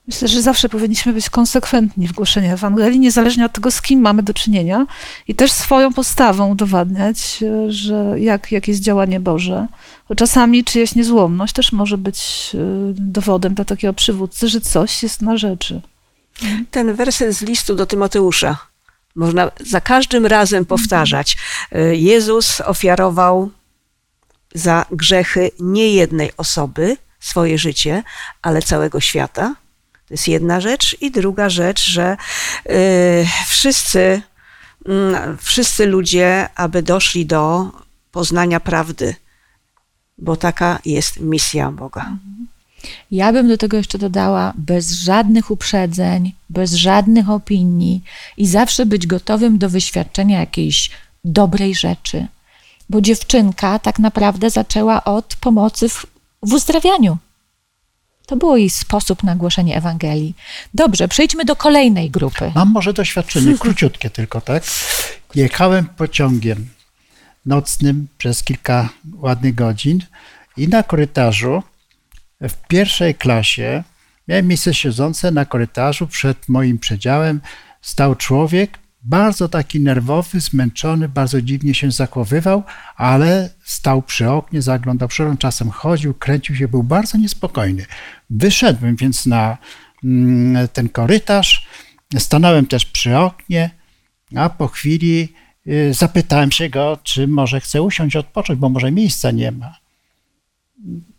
[0.07, 4.23] Myślę, że zawsze powinniśmy być konsekwentni w głoszeniu Ewangelii, niezależnie od tego, z kim mamy
[4.23, 4.85] do czynienia
[5.27, 9.67] i też swoją postawą udowadniać, e, że jak, jak jest działanie Boże.
[10.09, 12.57] Bo czasami czyjaś niezłomność też może być e,
[12.93, 15.81] dowodem dla takiego przywódcy, że coś jest na rzeczy.
[16.71, 18.57] Ten werset z listu do Tymoteusza
[19.15, 21.37] można za każdym razem powtarzać.
[21.75, 23.51] Y, Jezus ofiarował
[24.55, 28.03] za grzechy nie jednej osoby swoje życie,
[28.41, 29.55] ale całego świata.
[30.13, 30.97] To jest jedna rzecz.
[31.01, 32.17] I druga rzecz, że
[32.69, 34.21] y, wszyscy,
[34.85, 37.71] mm, wszyscy ludzie, aby doszli do
[38.11, 39.15] poznania prawdy,
[40.17, 42.17] bo taka jest misja Boga.
[43.11, 48.03] Ja bym do tego jeszcze dodała bez żadnych uprzedzeń, bez żadnych opinii
[48.37, 50.89] i zawsze być gotowym do wyświadczenia jakiejś
[51.25, 52.27] dobrej rzeczy.
[52.89, 56.05] Bo dziewczynka tak naprawdę zaczęła od pomocy w,
[56.43, 57.17] w uzdrawianiu.
[58.25, 60.35] To było jej sposób na głoszenie Ewangelii.
[60.73, 62.51] Dobrze, przejdźmy do kolejnej grupy.
[62.55, 64.63] Mam może doświadczenie, króciutkie tylko, tak?
[65.35, 66.69] Jechałem pociągiem
[67.45, 69.99] nocnym przez kilka ładnych godzin
[70.57, 71.63] i na korytarzu
[72.41, 73.83] w pierwszej klasie
[74.27, 77.41] miałem miejsce siedzące na korytarzu przed moim przedziałem
[77.81, 82.63] stał człowiek, bardzo taki nerwowy, zmęczony, bardzo dziwnie się zachowywał,
[82.95, 87.85] ale stał przy oknie, zaglądał oknie, czasem chodził, kręcił się, był bardzo niespokojny.
[88.29, 89.57] Wyszedłem więc na
[90.03, 91.67] mm, ten korytarz,
[92.17, 93.69] stanąłem też przy oknie,
[94.35, 95.33] a po chwili
[95.67, 99.82] y, zapytałem się go, czy może chce usiąść, odpocząć, bo może miejsca nie ma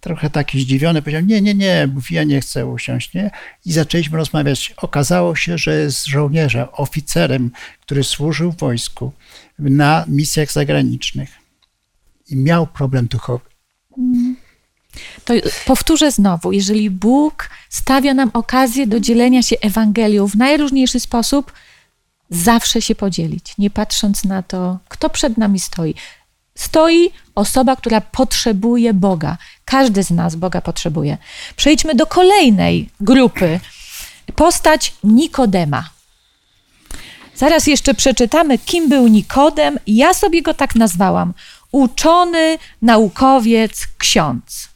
[0.01, 3.31] trochę taki zdziwiony, powiedział, nie, nie, nie, mówi, ja nie chcę usiąść, nie?
[3.65, 4.75] I zaczęliśmy rozmawiać.
[4.77, 9.13] Okazało się, że jest żołnierzem, oficerem, który służył w wojsku
[9.59, 11.31] na misjach zagranicznych
[12.31, 13.45] i miał problem duchowy.
[15.25, 15.35] To
[15.67, 21.53] powtórzę znowu, jeżeli Bóg stawia nam okazję do dzielenia się Ewangelią w najróżniejszy sposób,
[22.31, 25.95] zawsze się podzielić, nie patrząc na to, kto przed nami stoi
[26.55, 29.37] stoi osoba, która potrzebuje Boga.
[29.65, 31.19] Każdy z nas Boga potrzebuje.
[31.57, 33.61] Przejdźmy do kolejnej grupy.
[34.37, 35.91] Postać Nikodema.
[37.35, 39.79] Zaraz jeszcze przeczytamy, kim był Nikodem.
[39.87, 41.35] Ja sobie go tak nazwałam.
[41.73, 44.69] Uczony, naukowiec, ksiądz.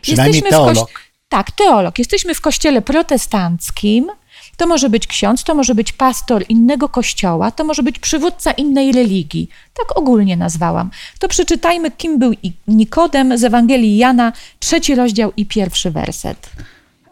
[0.00, 0.88] Przynajmniej Jesteśmy teolog.
[0.90, 0.96] kości-
[1.28, 1.98] Tak, teolog.
[1.98, 4.10] Jesteśmy w kościele protestanckim.
[4.56, 8.92] To może być ksiądz, to może być pastor innego kościoła, to może być przywódca innej
[8.92, 9.48] religii.
[9.74, 10.90] Tak ogólnie nazwałam.
[11.18, 12.32] To przeczytajmy, kim był
[12.68, 16.50] Nikodem z Ewangelii Jana, trzeci rozdział i pierwszy werset.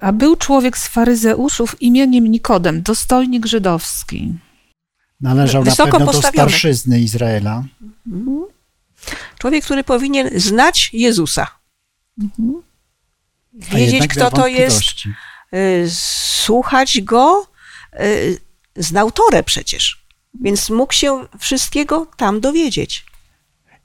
[0.00, 4.33] A był człowiek z faryzeuszów imieniem Nikodem, dostojnik żydowski.
[5.20, 6.48] Należał Wysoko na pewno do postawiony.
[6.48, 7.64] starszyzny Izraela.
[9.38, 11.46] Człowiek, który powinien znać Jezusa.
[13.72, 15.09] a Wiedzieć, kto to jest, wątpliwości.
[15.88, 17.47] Słuchać go,
[18.01, 18.38] y,
[18.77, 20.05] znał Torę przecież.
[20.40, 23.05] Więc mógł się wszystkiego tam dowiedzieć.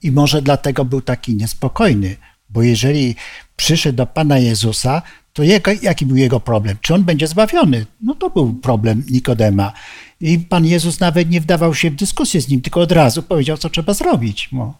[0.03, 2.17] I może dlatego był taki niespokojny,
[2.49, 3.15] bo jeżeli
[3.55, 5.01] przyszedł do Pana Jezusa,
[5.33, 6.77] to jego, jaki był jego problem?
[6.81, 7.85] Czy on będzie zbawiony?
[8.01, 9.73] No to był problem Nikodema.
[10.21, 13.57] I Pan Jezus nawet nie wdawał się w dyskusję z nim, tylko od razu powiedział,
[13.57, 14.49] co trzeba zrobić.
[14.51, 14.73] No.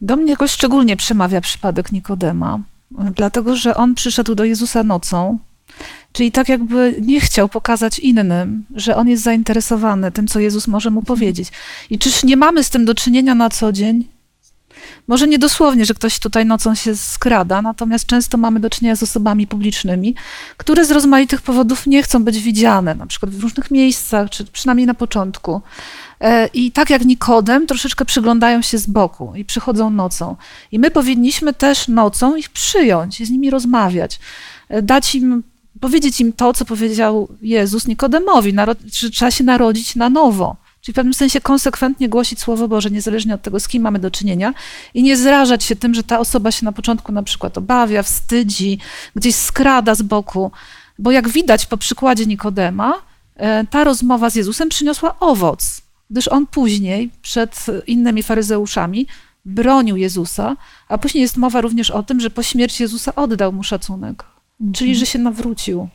[0.00, 2.58] Do mnie jakoś szczególnie przemawia przypadek Nikodema,
[2.90, 5.38] dlatego że on przyszedł do Jezusa nocą,
[6.12, 10.90] czyli tak jakby nie chciał pokazać innym, że on jest zainteresowany tym, co Jezus może
[10.90, 11.48] mu powiedzieć.
[11.90, 14.08] I czyż nie mamy z tym do czynienia na co dzień?
[15.08, 19.02] Może nie dosłownie, że ktoś tutaj nocą się skrada, natomiast często mamy do czynienia z
[19.02, 20.14] osobami publicznymi,
[20.56, 24.86] które z rozmaitych powodów nie chcą być widziane, na przykład w różnych miejscach, czy przynajmniej
[24.86, 25.60] na początku.
[26.20, 30.36] E, I tak jak Nikodem, troszeczkę przyglądają się z boku i przychodzą nocą.
[30.72, 34.20] I my powinniśmy też nocą ich przyjąć i z nimi rozmawiać,
[34.68, 35.42] e, dać im,
[35.80, 38.54] powiedzieć im to, co powiedział Jezus Nikodemowi,
[38.92, 40.56] że trzeba się narodzić na nowo.
[40.80, 44.10] Czyli w pewnym sensie konsekwentnie głosić Słowo Boże, niezależnie od tego, z kim mamy do
[44.10, 44.54] czynienia,
[44.94, 48.78] i nie zrażać się tym, że ta osoba się na początku na przykład obawia, wstydzi,
[49.16, 50.50] gdzieś skrada z boku.
[50.98, 53.02] Bo jak widać po przykładzie Nikodema,
[53.36, 59.06] e, ta rozmowa z Jezusem przyniosła owoc, gdyż on później przed innymi faryzeuszami
[59.44, 60.56] bronił Jezusa,
[60.88, 64.24] a później jest mowa również o tym, że po śmierci Jezusa oddał mu szacunek,
[64.72, 65.88] czyli że się nawrócił.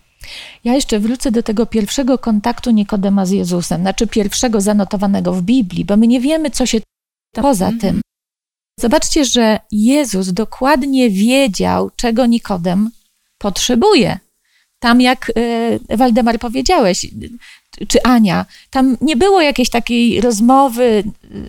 [0.63, 5.85] Ja jeszcze wrócę do tego pierwszego kontaktu Nikodema z Jezusem, znaczy pierwszego zanotowanego w Biblii,
[5.85, 6.81] bo my nie wiemy, co się
[7.31, 8.01] poza tym.
[8.79, 12.91] Zobaczcie, że Jezus dokładnie wiedział, czego Nikodem
[13.37, 14.19] potrzebuje.
[14.79, 15.31] Tam, jak
[15.89, 17.07] e, Waldemar powiedziałeś,
[17.87, 21.03] czy Ania, tam nie było jakiejś takiej rozmowy,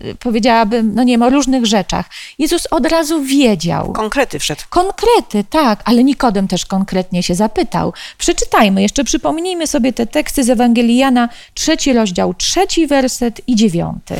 [0.05, 2.09] e, powiedziałabym, no nie wiem, o różnych rzeczach.
[2.39, 3.93] Jezus od razu wiedział.
[3.93, 4.61] Konkrety wszedł.
[4.69, 7.93] Konkrety, tak, ale Nikodem też konkretnie się zapytał.
[8.17, 14.15] Przeczytajmy, jeszcze przypomnijmy sobie te teksty z Ewangelii Jana, trzeci rozdział, trzeci werset i dziewiąty.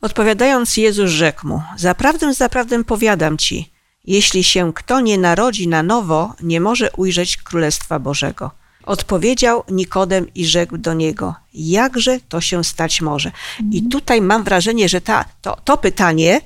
[0.00, 3.72] Odpowiadając, Jezus rzekł mu: Zaprawdę, zaprawdę powiadam ci,
[4.04, 8.50] jeśli się kto nie narodzi na nowo, nie może ujrzeć Królestwa Bożego.
[8.86, 13.32] Odpowiedział Nikodem i rzekł do niego: Jakże to się stać może?
[13.72, 16.40] I tutaj mam wrażenie, że ta, to, to pytanie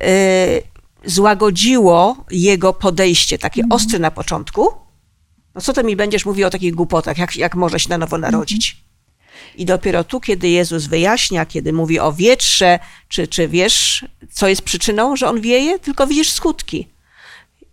[0.00, 0.08] e,
[1.04, 4.68] złagodziło jego podejście, takie ostre na początku.
[5.54, 8.18] No co ty mi będziesz mówił o takich głupotach, jak, jak może się na nowo
[8.18, 8.84] narodzić?
[9.56, 14.62] I dopiero tu, kiedy Jezus wyjaśnia, kiedy mówi o wietrze, czy, czy wiesz, co jest
[14.62, 16.88] przyczyną, że on wieje, tylko widzisz skutki.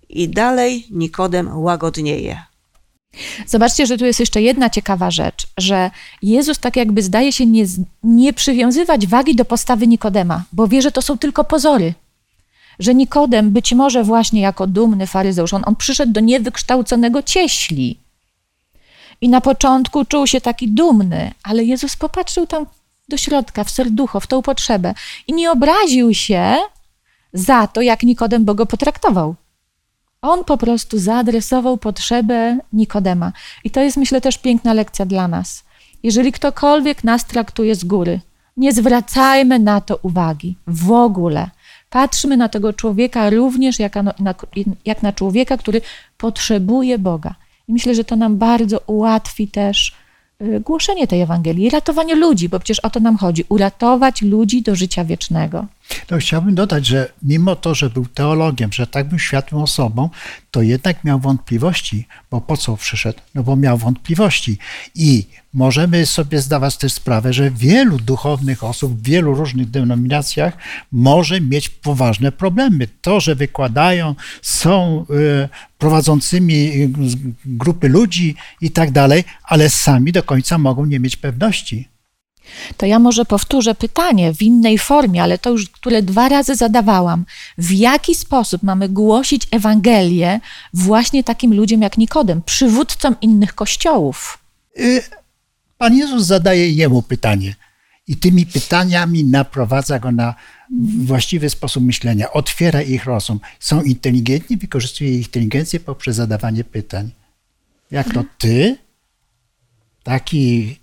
[0.09, 2.50] I dalej Nikodem łagodnieje.
[3.47, 7.65] Zobaczcie, że tu jest jeszcze jedna ciekawa rzecz, że Jezus tak jakby zdaje się nie,
[8.03, 11.93] nie przywiązywać wagi do postawy Nikodema, bo wie, że to są tylko pozory.
[12.79, 17.99] Że Nikodem być może właśnie jako dumny faryzeusz, on, on przyszedł do niewykształconego cieśli.
[19.21, 22.65] I na początku czuł się taki dumny, ale Jezus popatrzył tam
[23.09, 24.93] do środka, w serducho, w tą potrzebę
[25.27, 26.55] i nie obraził się
[27.33, 29.35] za to, jak Nikodem go potraktował.
[30.21, 33.31] On po prostu zaadresował potrzebę Nikodema.
[33.63, 35.63] I to jest, myślę, też piękna lekcja dla nas.
[36.03, 38.19] Jeżeli ktokolwiek nas traktuje z góry,
[38.57, 41.49] nie zwracajmy na to uwagi w ogóle.
[41.89, 44.13] Patrzmy na tego człowieka również jak na,
[44.85, 45.81] jak na człowieka, który
[46.17, 47.35] potrzebuje Boga.
[47.67, 49.95] I myślę, że to nam bardzo ułatwi też
[50.41, 54.75] y, głoszenie tej Ewangelii, ratowanie ludzi, bo przecież o to nam chodzi uratować ludzi do
[54.75, 55.65] życia wiecznego.
[56.11, 60.09] No, chciałbym dodać, że mimo to, że był teologiem, że tak był światłą osobą,
[60.51, 63.19] to jednak miał wątpliwości, bo po co przyszedł?
[63.35, 64.57] No bo miał wątpliwości.
[64.95, 70.57] I możemy sobie zdawać też sprawę, że wielu duchownych osób w wielu różnych denominacjach
[70.91, 72.87] może mieć poważne problemy.
[73.01, 76.89] To, że wykładają, są y, prowadzącymi y,
[77.45, 81.90] grupy ludzi i tak dalej, ale sami do końca mogą nie mieć pewności.
[82.77, 87.25] To ja może powtórzę pytanie w innej formie, ale to już, które dwa razy zadawałam.
[87.57, 90.39] W jaki sposób mamy głosić Ewangelię
[90.73, 94.37] właśnie takim ludziom jak Nikodem, przywódcom innych kościołów?
[94.79, 95.03] Y,
[95.77, 97.55] Pan Jezus zadaje jemu pytanie
[98.07, 100.35] i tymi pytaniami naprowadza go na
[100.97, 103.39] właściwy sposób myślenia, otwiera ich rozum.
[103.59, 107.11] Są inteligentni, wykorzystuje ich inteligencję poprzez zadawanie pytań.
[107.91, 108.77] Jak to ty,
[110.03, 110.77] taki,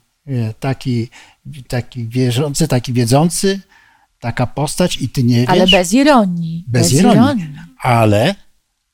[0.61, 1.09] taki
[1.69, 3.61] taki wierzący, taki wiedzący,
[4.21, 5.49] taka postać i ty nie wiesz.
[5.49, 6.65] Ale bez ironii.
[6.69, 7.19] Bez, bez ironii.
[7.19, 7.49] ironii.
[7.83, 8.35] Ale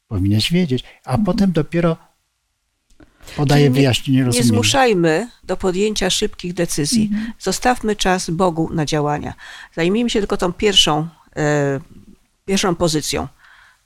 [0.09, 0.85] powinieneś wiedzieć.
[1.05, 1.25] A mhm.
[1.25, 1.97] potem dopiero
[3.37, 4.45] podaje wyjaśnienie rozumienia.
[4.45, 7.09] Nie zmuszajmy do podjęcia szybkich decyzji.
[7.13, 7.33] Mhm.
[7.39, 9.35] Zostawmy czas Bogu na działania.
[9.75, 11.81] Zajmijmy się tylko tą pierwszą, e,
[12.47, 13.29] pierwszą pozycją.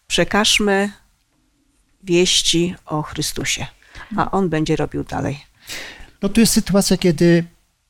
[0.06, 0.90] Przekażmy
[2.04, 3.66] wieści o Chrystusie,
[4.16, 5.38] a On będzie robił dalej.
[6.22, 7.44] No tu jest sytuacja, kiedy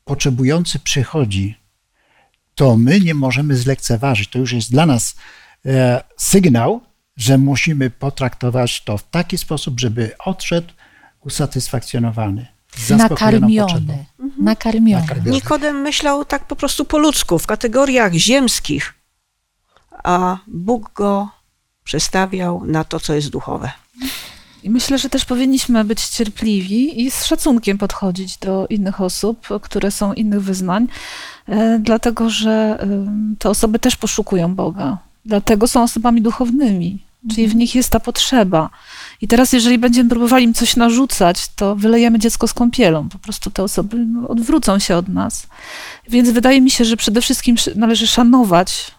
[0.04, 1.58] potrzebujący przychodzi,
[2.54, 4.30] to my nie możemy zlekceważyć.
[4.30, 5.16] To już jest dla nas
[5.66, 6.80] e, sygnał,
[7.16, 10.72] że musimy potraktować to w taki sposób, żeby odszedł
[11.20, 12.46] usatysfakcjonowany.
[12.90, 14.04] Nakarmiony.
[14.18, 14.44] Mhm.
[14.44, 15.02] Nakarmiony.
[15.02, 15.30] Nakarmiony.
[15.30, 18.94] Nikodem myślał tak po prostu po ludzku, w kategoriach ziemskich,
[20.04, 21.28] a Bóg go
[21.84, 23.70] przestawiał na to, co jest duchowe.
[24.62, 29.90] I myślę, że też powinniśmy być cierpliwi i z szacunkiem podchodzić do innych osób, które
[29.90, 30.88] są innych wyznań,
[31.48, 32.86] e, dlatego że
[33.38, 34.98] te osoby też poszukują Boga.
[35.24, 36.98] Dlatego są osobami duchownymi,
[37.30, 37.58] czyli w mhm.
[37.58, 38.70] nich jest ta potrzeba.
[39.20, 43.08] I teraz, jeżeli będziemy próbowali im coś narzucać, to wylejemy dziecko z kąpielą.
[43.08, 45.46] Po prostu te osoby no, odwrócą się od nas.
[46.08, 48.90] Więc wydaje mi się, że przede wszystkim należy szanować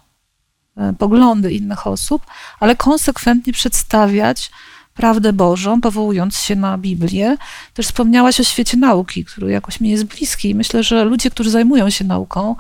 [0.77, 2.21] e, poglądy innych osób,
[2.59, 4.51] ale konsekwentnie przedstawiać
[4.99, 7.38] prawdę Bożą, powołując się na Biblię.
[7.73, 10.55] Też wspomniałaś o świecie nauki, który jakoś mi jest bliski.
[10.55, 12.55] Myślę, że ludzie, którzy zajmują się nauką,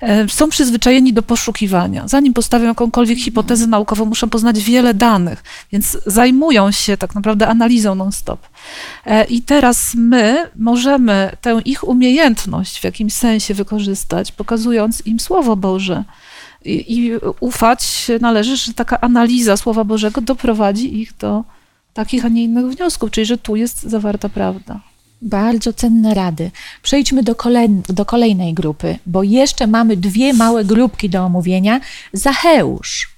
[0.00, 2.08] e, są przyzwyczajeni do poszukiwania.
[2.08, 7.94] Zanim postawią jakąkolwiek hipotezę naukową, muszą poznać wiele danych, więc zajmują się tak naprawdę analizą
[7.94, 8.40] non-stop.
[9.06, 15.56] E, I teraz my możemy tę ich umiejętność w jakimś sensie wykorzystać, pokazując im Słowo
[15.56, 16.04] Boże.
[16.64, 21.44] I, i ufać należy, że taka analiza Słowa Bożego doprowadzi ich do
[21.94, 24.80] takich, a nie innych wniosków, czyli że tu jest zawarta prawda.
[25.22, 26.50] Bardzo cenne rady.
[26.82, 27.36] Przejdźmy do,
[27.88, 31.80] do kolejnej grupy, bo jeszcze mamy dwie małe grupki do omówienia.
[32.12, 33.14] Zacheusz.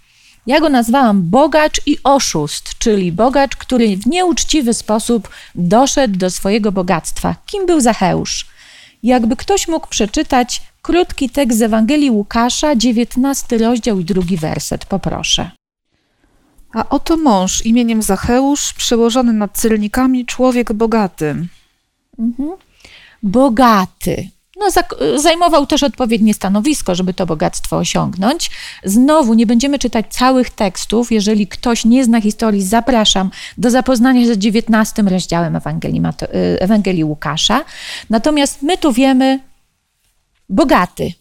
[0.47, 6.73] Ja go nazwałam bogacz i oszust, czyli bogacz, który w nieuczciwy sposób doszedł do swojego
[6.73, 7.35] bogactwa.
[7.47, 8.47] Kim był Zacheusz?
[9.03, 15.51] Jakby ktoś mógł przeczytać krótki tekst z Ewangelii Łukasza, 19 rozdział i drugi werset, poproszę.
[16.77, 21.47] A oto mąż imieniem Zacheusz, przełożony nad celnikami, człowiek bogaty.
[22.19, 22.51] Mhm.
[23.23, 24.29] Bogaty.
[24.57, 24.67] No,
[25.19, 28.51] zajmował też odpowiednie stanowisko, żeby to bogactwo osiągnąć.
[28.85, 31.12] Znowu nie będziemy czytać całych tekstów.
[31.12, 37.05] Jeżeli ktoś nie zna historii, zapraszam do zapoznania się z 19 rozdziałem Ewangelii, y, Ewangelii
[37.05, 37.64] Łukasza.
[38.11, 39.41] Natomiast my tu wiemy,
[40.49, 41.12] bogaty.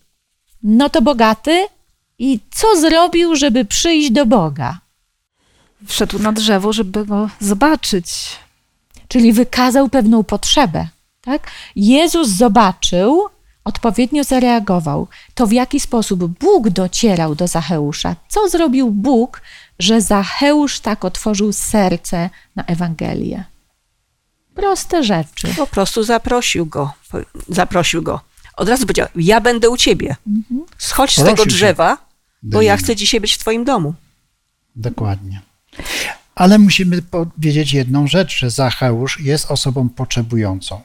[0.64, 1.68] No to bogaty
[2.20, 4.85] i co zrobił, żeby przyjść do Boga?
[5.88, 8.39] Wszedł na drzewo, żeby go zobaczyć.
[9.07, 10.88] Czyli wykazał pewną potrzebę.
[11.21, 11.51] Tak?
[11.76, 13.21] Jezus zobaczył,
[13.63, 15.07] odpowiednio zareagował.
[15.34, 18.15] To w jaki sposób Bóg docierał do Zacheusza?
[18.28, 19.41] Co zrobił Bóg,
[19.80, 23.43] że Zacheusz tak otworzył serce na Ewangelię?
[24.55, 25.47] Proste rzeczy.
[25.57, 26.93] Po prostu zaprosił go.
[27.49, 28.19] Zaprosił go.
[28.57, 30.15] Od razu powiedział, ja będę u ciebie.
[30.78, 31.97] Schodź z Prosił tego się drzewa,
[32.43, 33.93] bo ja chcę dzisiaj być w twoim domu.
[34.76, 35.41] Dokładnie.
[36.36, 40.82] Ale musimy powiedzieć jedną rzecz, że Zacheusz jest osobą potrzebującą.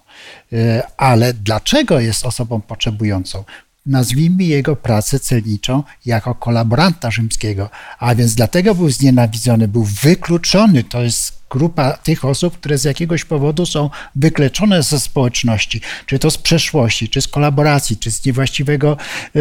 [0.52, 3.44] E, Ale dlaczego jest osobą potrzebującą?
[3.86, 10.84] Nazwijmy jego pracę celniczą jako kolaboranta rzymskiego, a więc dlatego był znienawidzony, był wykluczony.
[10.84, 16.30] To jest grupa tych osób, które z jakiegoś powodu są wykluczone ze społeczności, czy to
[16.30, 18.96] z przeszłości, czy z kolaboracji, czy z niewłaściwego
[19.36, 19.40] e,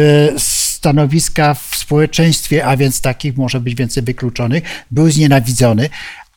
[0.80, 5.88] stanowiska w społeczeństwie, a więc takich może być więcej wykluczonych, był znienawidzony,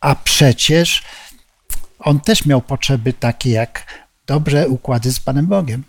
[0.02, 1.04] a przecież
[2.00, 3.86] on też miał potrzeby takie jak
[4.28, 5.84] dobre układy z Panem Bogiem.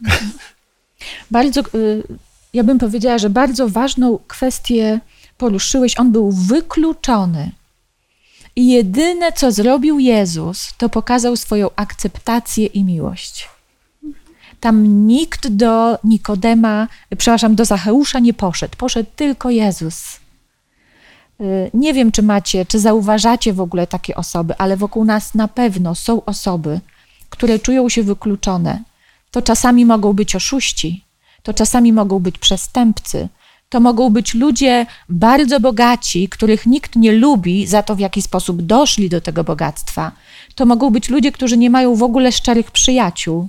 [1.31, 2.03] Bardzo, y,
[2.53, 5.01] ja bym powiedziała, że bardzo ważną kwestię
[5.39, 5.99] poruszyłeś.
[5.99, 7.51] On był wykluczony.
[8.57, 13.49] I jedyne, co zrobił Jezus, to pokazał swoją akceptację i miłość.
[14.65, 16.89] Tam nikt do Nikodema,
[17.19, 18.77] przepraszam, do Zacheusza nie poszedł.
[18.77, 20.21] Poszedł tylko Jezus.
[21.41, 25.49] Y, Nie wiem, czy macie, czy zauważacie w ogóle takie osoby, ale wokół nas na
[25.49, 26.81] pewno są osoby,
[27.31, 28.83] które czują się wykluczone.
[29.31, 31.05] To czasami mogą być oszuści,
[31.43, 33.29] to czasami mogą być przestępcy,
[33.69, 38.63] to mogą być ludzie bardzo bogaci, których nikt nie lubi za to, w jaki sposób
[38.63, 40.13] doszli do tego bogactwa.
[40.55, 43.49] To mogą być ludzie, którzy nie mają w ogóle szczerych przyjaciół.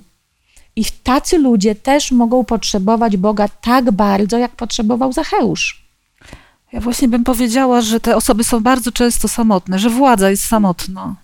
[0.76, 5.86] I tacy ludzie też mogą potrzebować Boga tak bardzo, jak potrzebował Zacheusz.
[6.72, 11.14] Ja właśnie bym powiedziała, że te osoby są bardzo często samotne, że władza jest samotna.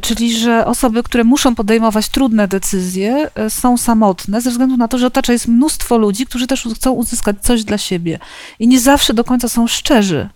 [0.00, 4.98] Czyli, że osoby, które muszą podejmować trudne decyzje, e, są samotne ze względu na to,
[4.98, 8.18] że otacza jest mnóstwo ludzi, którzy też chcą uzyskać coś dla siebie
[8.58, 10.28] i nie zawsze do końca są szczerzy.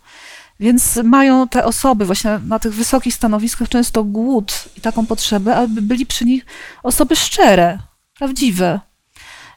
[0.61, 5.83] Więc mają te osoby właśnie na tych wysokich stanowiskach często głód i taką potrzebę, aby
[5.83, 6.47] byli przy nich
[6.83, 7.79] osoby szczere,
[8.19, 8.81] prawdziwe.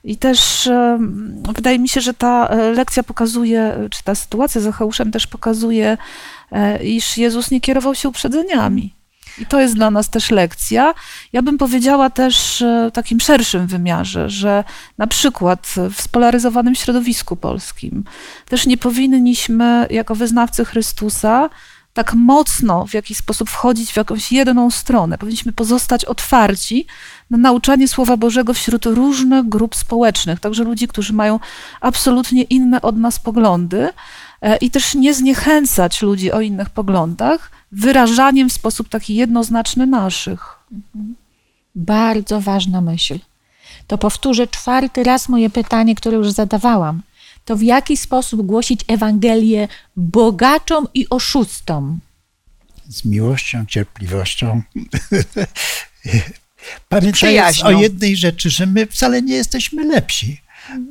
[0.03, 4.63] I też em, wydaje mi się, że ta e, lekcja pokazuje, czy ta sytuacja z
[4.63, 5.97] Zacheuszem też pokazuje,
[6.51, 8.93] e, iż Jezus nie kierował się uprzedzeniami.
[9.37, 10.93] I to jest dla nas też lekcja.
[11.33, 14.63] Ja bym powiedziała też e, w takim szerszym wymiarze, że
[14.97, 18.03] na przykład w spolaryzowanym środowisku polskim
[18.49, 21.49] też nie powinniśmy jako wyznawcy Chrystusa
[21.99, 25.17] tak mocno w jakiś sposób wchodzić w jakąś jedną stronę.
[25.17, 26.85] Powinniśmy pozostać otwarci
[27.29, 31.39] na nauczanie Słowa Bożego wśród różnych grup społecznych, także ludzi, którzy mają
[31.81, 33.89] absolutnie inne od nas poglądy
[34.41, 40.59] e, i też nie zniechęcać ludzi o innych poglądach wyrażaniem w sposób taki jednoznaczny naszych.
[41.75, 43.19] Bardzo ważna myśl.
[43.87, 47.01] To powtórzę czwarty raz moje pytanie, które już zadawałam.
[47.49, 51.99] To w jaki sposób głosić Ewangelię bogaczom i oszustom?
[52.89, 54.61] Z miłością, cierpliwością.
[56.89, 60.41] Pamiętając o jednej rzeczy, że my wcale nie jesteśmy lepsi.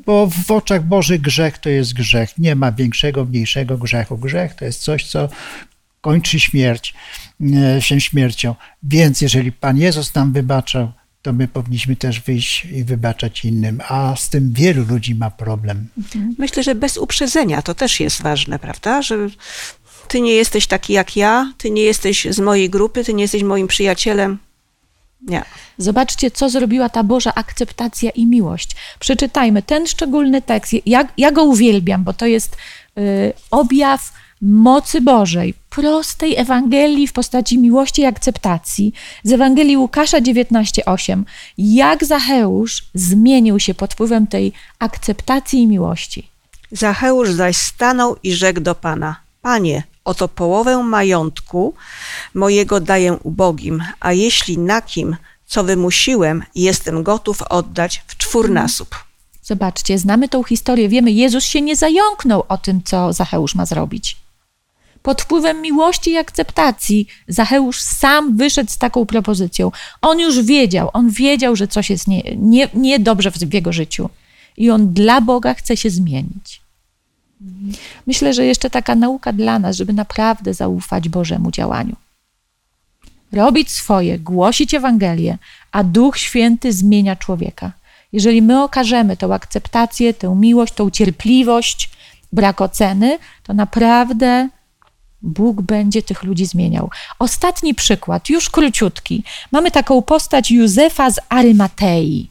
[0.06, 2.38] Bo w oczach Bożych grzech to jest grzech.
[2.38, 4.18] Nie ma większego, mniejszego grzechu.
[4.18, 5.28] Grzech to jest coś, co
[6.00, 6.94] kończy śmierć,
[7.56, 8.54] e, się śmiercią.
[8.82, 10.92] Więc jeżeli Pan Jezus nam wybaczał,
[11.22, 13.80] to my powinniśmy też wyjść i wybaczać innym.
[13.88, 15.88] A z tym wielu ludzi ma problem.
[16.38, 19.02] Myślę, że bez uprzedzenia to też jest ważne, prawda?
[19.02, 19.16] Że
[20.08, 23.42] ty nie jesteś taki jak ja, ty nie jesteś z mojej grupy, ty nie jesteś
[23.42, 24.38] moim przyjacielem.
[25.20, 25.44] Nie.
[25.78, 28.70] Zobaczcie, co zrobiła ta Boża akceptacja i miłość.
[28.98, 30.72] Przeczytajmy ten szczególny tekst.
[30.86, 32.56] Ja, ja go uwielbiam, bo to jest
[32.98, 34.12] y, objaw
[34.42, 38.92] mocy Bożej, prostej Ewangelii w postaci miłości i akceptacji.
[39.24, 41.24] Z Ewangelii Łukasza 19:8.
[41.58, 46.28] Jak Zacheusz zmienił się pod wpływem tej akceptacji i miłości.
[46.72, 51.74] Zacheusz zaś stanął i rzekł do Pana: Panie, oto połowę majątku
[52.34, 55.16] mojego daję ubogim, a jeśli na kim,
[55.46, 58.88] co wymusiłem, jestem gotów oddać w czwórnasób.
[59.42, 64.16] Zobaczcie, znamy tą historię, wiemy, Jezus się nie zająknął o tym, co Zacheusz ma zrobić.
[65.09, 69.72] Pod wpływem miłości i akceptacji Zacheusz sam wyszedł z taką propozycją.
[70.02, 74.11] On już wiedział, on wiedział, że coś jest nie, nie, niedobrze w, w jego życiu.
[74.56, 76.61] I on dla Boga chce się zmienić.
[78.06, 81.96] Myślę, że jeszcze taka nauka dla nas, żeby naprawdę zaufać Bożemu działaniu.
[83.32, 85.38] Robić swoje, głosić Ewangelię,
[85.72, 87.72] a Duch Święty zmienia człowieka.
[88.12, 91.90] Jeżeli my okażemy tą akceptację, tę miłość, tą cierpliwość,
[92.32, 94.48] brak oceny, to naprawdę
[95.22, 96.90] Bóg będzie tych ludzi zmieniał.
[97.18, 99.24] Ostatni przykład, już króciutki.
[99.52, 102.30] Mamy taką postać Józefa z Arymatei.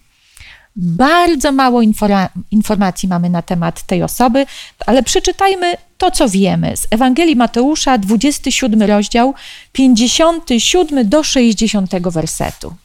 [0.75, 4.45] Bardzo mało informa- informacji mamy na temat tej osoby,
[4.85, 6.77] ale przeczytajmy to, co wiemy.
[6.77, 9.33] Z Ewangelii Mateusza, 27 rozdział,
[9.71, 12.75] 57 do 60 wersetu.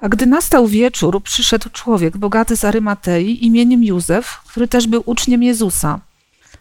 [0.00, 5.42] A gdy nastał wieczór, przyszedł człowiek bogaty z Arymatei imieniem Józef, który też był uczniem
[5.42, 6.00] Jezusa.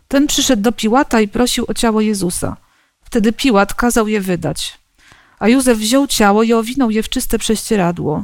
[0.08, 2.58] Ten przyszedł do Piłata i prosił o ciało Jezusa.
[3.02, 4.80] Wtedy Piłat kazał je wydać.
[5.40, 8.24] A Józef wziął ciało i owinął je w czyste prześcieradło.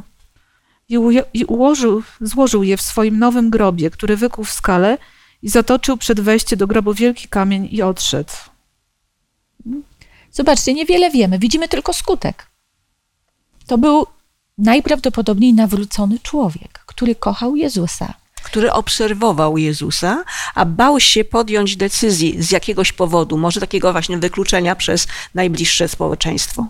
[0.88, 0.98] I,
[1.34, 4.98] i ułożył, złożył je w swoim nowym grobie, który wykuł w skale
[5.42, 8.32] i zatoczył przed wejściem do grobu wielki kamień i odszedł.
[10.32, 12.46] Zobaczcie, niewiele wiemy, widzimy tylko skutek.
[13.66, 14.06] To był
[14.58, 18.14] najprawdopodobniej nawrócony człowiek, który kochał Jezusa.
[18.42, 20.24] Który obserwował Jezusa,
[20.54, 26.66] a bał się podjąć decyzji z jakiegoś powodu, może takiego właśnie wykluczenia przez najbliższe społeczeństwo.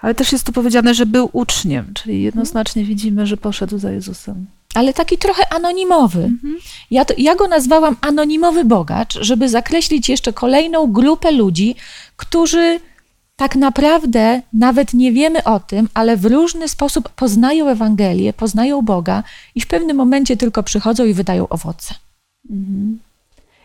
[0.00, 4.46] Ale też jest tu powiedziane, że był uczniem, czyli jednoznacznie widzimy, że poszedł za Jezusem.
[4.74, 6.30] ale taki trochę anonimowy.
[6.90, 11.74] Ja, to, ja go nazwałam anonimowy bogacz, żeby zakreślić jeszcze kolejną grupę ludzi,
[12.16, 12.80] którzy
[13.42, 19.22] tak naprawdę nawet nie wiemy o tym, ale w różny sposób poznają Ewangelię, poznają Boga
[19.54, 21.94] i w pewnym momencie tylko przychodzą i wydają owoce.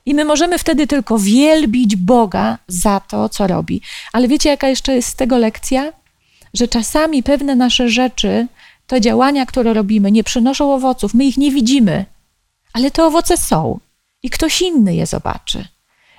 [0.06, 3.82] I my możemy wtedy tylko wielbić Boga za to, co robi.
[4.14, 5.94] Ale wiecie, jaka jeszcze jest z tego lekcja?
[6.54, 8.48] Że czasami pewne nasze rzeczy,
[8.88, 12.06] te działania, które robimy, nie przynoszą owoców, my ich nie widzimy,
[12.74, 13.80] ale te owoce są
[14.24, 15.68] i ktoś inny je zobaczy.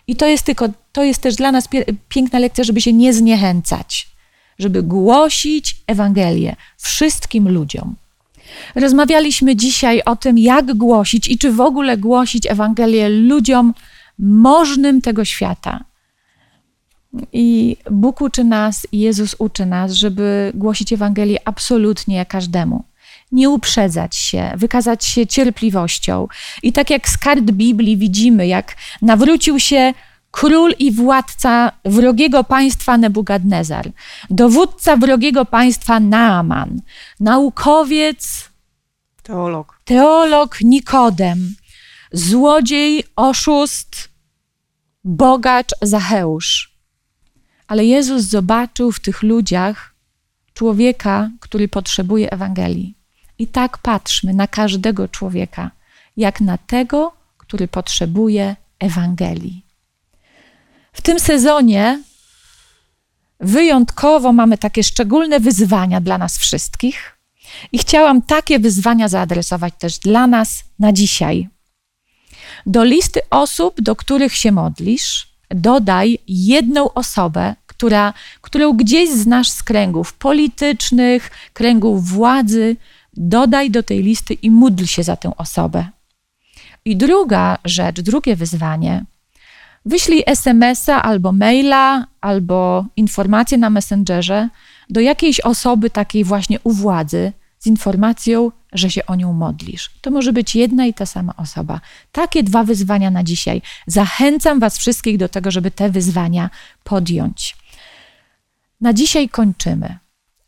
[0.09, 1.68] I to jest tylko, to jest też dla nas
[2.09, 4.09] piękna lekcja, żeby się nie zniechęcać,
[4.59, 7.94] żeby głosić Ewangelię wszystkim ludziom.
[8.74, 13.74] Rozmawialiśmy dzisiaj o tym, jak głosić i czy w ogóle głosić Ewangelię ludziom
[14.18, 15.84] możnym tego świata.
[17.32, 22.84] I Bóg uczy nas, Jezus uczy nas, żeby głosić Ewangelię absolutnie każdemu.
[23.32, 26.28] Nie uprzedzać się, wykazać się cierpliwością.
[26.62, 29.94] I tak jak z kart Biblii widzimy, jak nawrócił się
[30.30, 33.90] król i władca wrogiego państwa Nebukadnezar,
[34.30, 36.80] dowódca wrogiego państwa Naaman,
[37.20, 38.50] naukowiec
[39.22, 39.80] Teolog.
[39.84, 41.54] teolog Nikodem,
[42.12, 44.08] złodziej, oszust,
[45.04, 46.78] bogacz Zacheusz.
[47.66, 49.94] Ale Jezus zobaczył w tych ludziach
[50.54, 52.97] człowieka, który potrzebuje Ewangelii.
[53.39, 55.70] I tak patrzmy na każdego człowieka,
[56.16, 59.62] jak na tego, który potrzebuje Ewangelii.
[60.93, 62.03] W tym sezonie
[63.41, 67.18] wyjątkowo mamy takie szczególne wyzwania dla nas wszystkich.
[67.72, 71.49] I chciałam takie wyzwania zaadresować też dla nas na dzisiaj.
[72.66, 79.62] Do listy osób, do których się modlisz, dodaj jedną osobę, która, którą gdzieś znasz z
[79.62, 82.76] kręgów politycznych, kręgów władzy.
[83.20, 85.86] Dodaj do tej listy i módl się za tę osobę.
[86.84, 89.04] I druga rzecz, drugie wyzwanie.
[89.84, 94.48] Wyślij SMS-a albo maila, albo informację na Messengerze
[94.90, 99.90] do jakiejś osoby takiej właśnie u władzy z informacją, że się o nią modlisz.
[100.00, 101.80] To może być jedna i ta sama osoba.
[102.12, 103.62] Takie dwa wyzwania na dzisiaj.
[103.86, 106.50] Zachęcam Was wszystkich do tego, żeby te wyzwania
[106.84, 107.56] podjąć.
[108.80, 109.98] Na dzisiaj kończymy,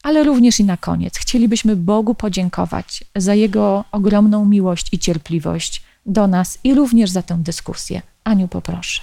[0.03, 6.27] ale również i na koniec chcielibyśmy Bogu podziękować za Jego ogromną miłość i cierpliwość do
[6.27, 8.03] nas i również za tę dyskusję.
[8.25, 9.03] Aniu, poproszę.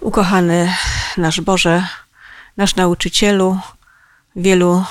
[0.00, 0.72] Ukochany
[1.16, 1.88] nasz Boże,
[2.56, 3.58] nasz nauczycielu,
[4.36, 4.84] wielu,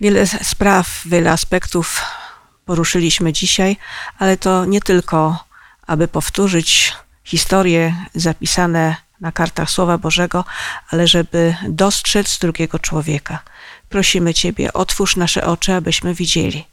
[0.00, 2.04] wiele spraw, wiele aspektów
[2.64, 3.76] poruszyliśmy dzisiaj,
[4.18, 5.44] ale to nie tylko,
[5.86, 6.92] aby powtórzyć
[7.24, 10.44] historie zapisane na kartach Słowa Bożego,
[10.90, 13.38] ale żeby dostrzec drugiego człowieka.
[13.88, 16.66] Prosimy Ciebie, otwórz nasze oczy, abyśmy widzieli,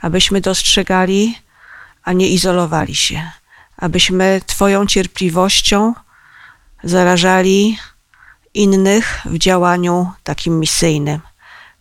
[0.00, 1.38] abyśmy dostrzegali,
[2.02, 3.30] a nie izolowali się,
[3.76, 5.94] abyśmy Twoją cierpliwością
[6.84, 7.78] zarażali
[8.54, 11.20] innych w działaniu takim misyjnym.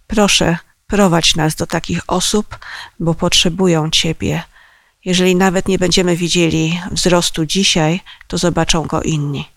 [0.07, 0.57] Proszę,
[0.87, 2.59] prowadź nas do takich osób,
[2.99, 4.43] bo potrzebują Ciebie.
[5.05, 9.54] Jeżeli nawet nie będziemy widzieli wzrostu dzisiaj, to zobaczą go inni.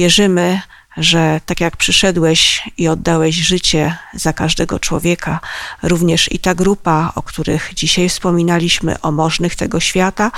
[0.00, 0.60] Wierzymy,
[0.96, 5.40] że tak jak przyszedłeś i oddałeś życie za każdego człowieka,
[5.82, 10.30] również i ta grupa, o których dzisiaj wspominaliśmy, o możnych tego świata,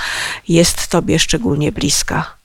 [0.47, 2.35] jest Tobie szczególnie bliska.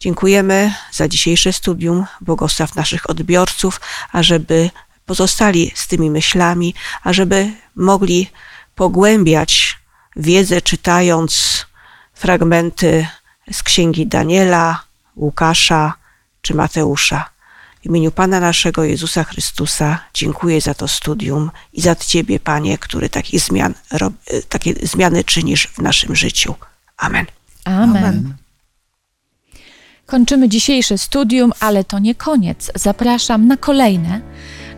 [0.00, 2.06] Dziękujemy za dzisiejsze studium.
[2.20, 3.80] Błogosław naszych odbiorców,
[4.12, 4.70] ażeby
[5.06, 6.74] pozostali z tymi myślami,
[7.04, 8.30] ażeby mogli
[8.74, 9.78] pogłębiać
[10.16, 11.66] wiedzę, czytając
[12.14, 13.06] fragmenty
[13.52, 14.82] z księgi Daniela,
[15.16, 16.01] Łukasza
[16.42, 17.30] czy Mateusza.
[17.82, 23.08] W imieniu Pana naszego Jezusa Chrystusa dziękuję za to studium i za Ciebie, Panie, który
[23.08, 24.14] takich zmian, rob,
[24.48, 26.54] takie zmiany czynisz w naszym życiu.
[26.96, 27.26] Amen.
[27.64, 27.96] Amen.
[27.96, 28.34] Amen.
[30.06, 32.70] Kończymy dzisiejsze studium, ale to nie koniec.
[32.74, 34.20] Zapraszam na kolejne.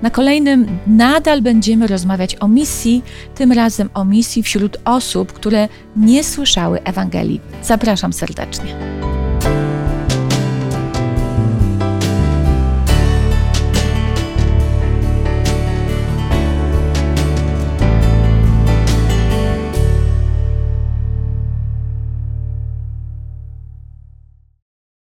[0.02, 3.02] Na kolejnym nadal będziemy rozmawiać o misji,
[3.34, 7.40] tym razem o misji wśród osób, które nie słyszały Ewangelii.
[7.62, 8.76] Zapraszam serdecznie.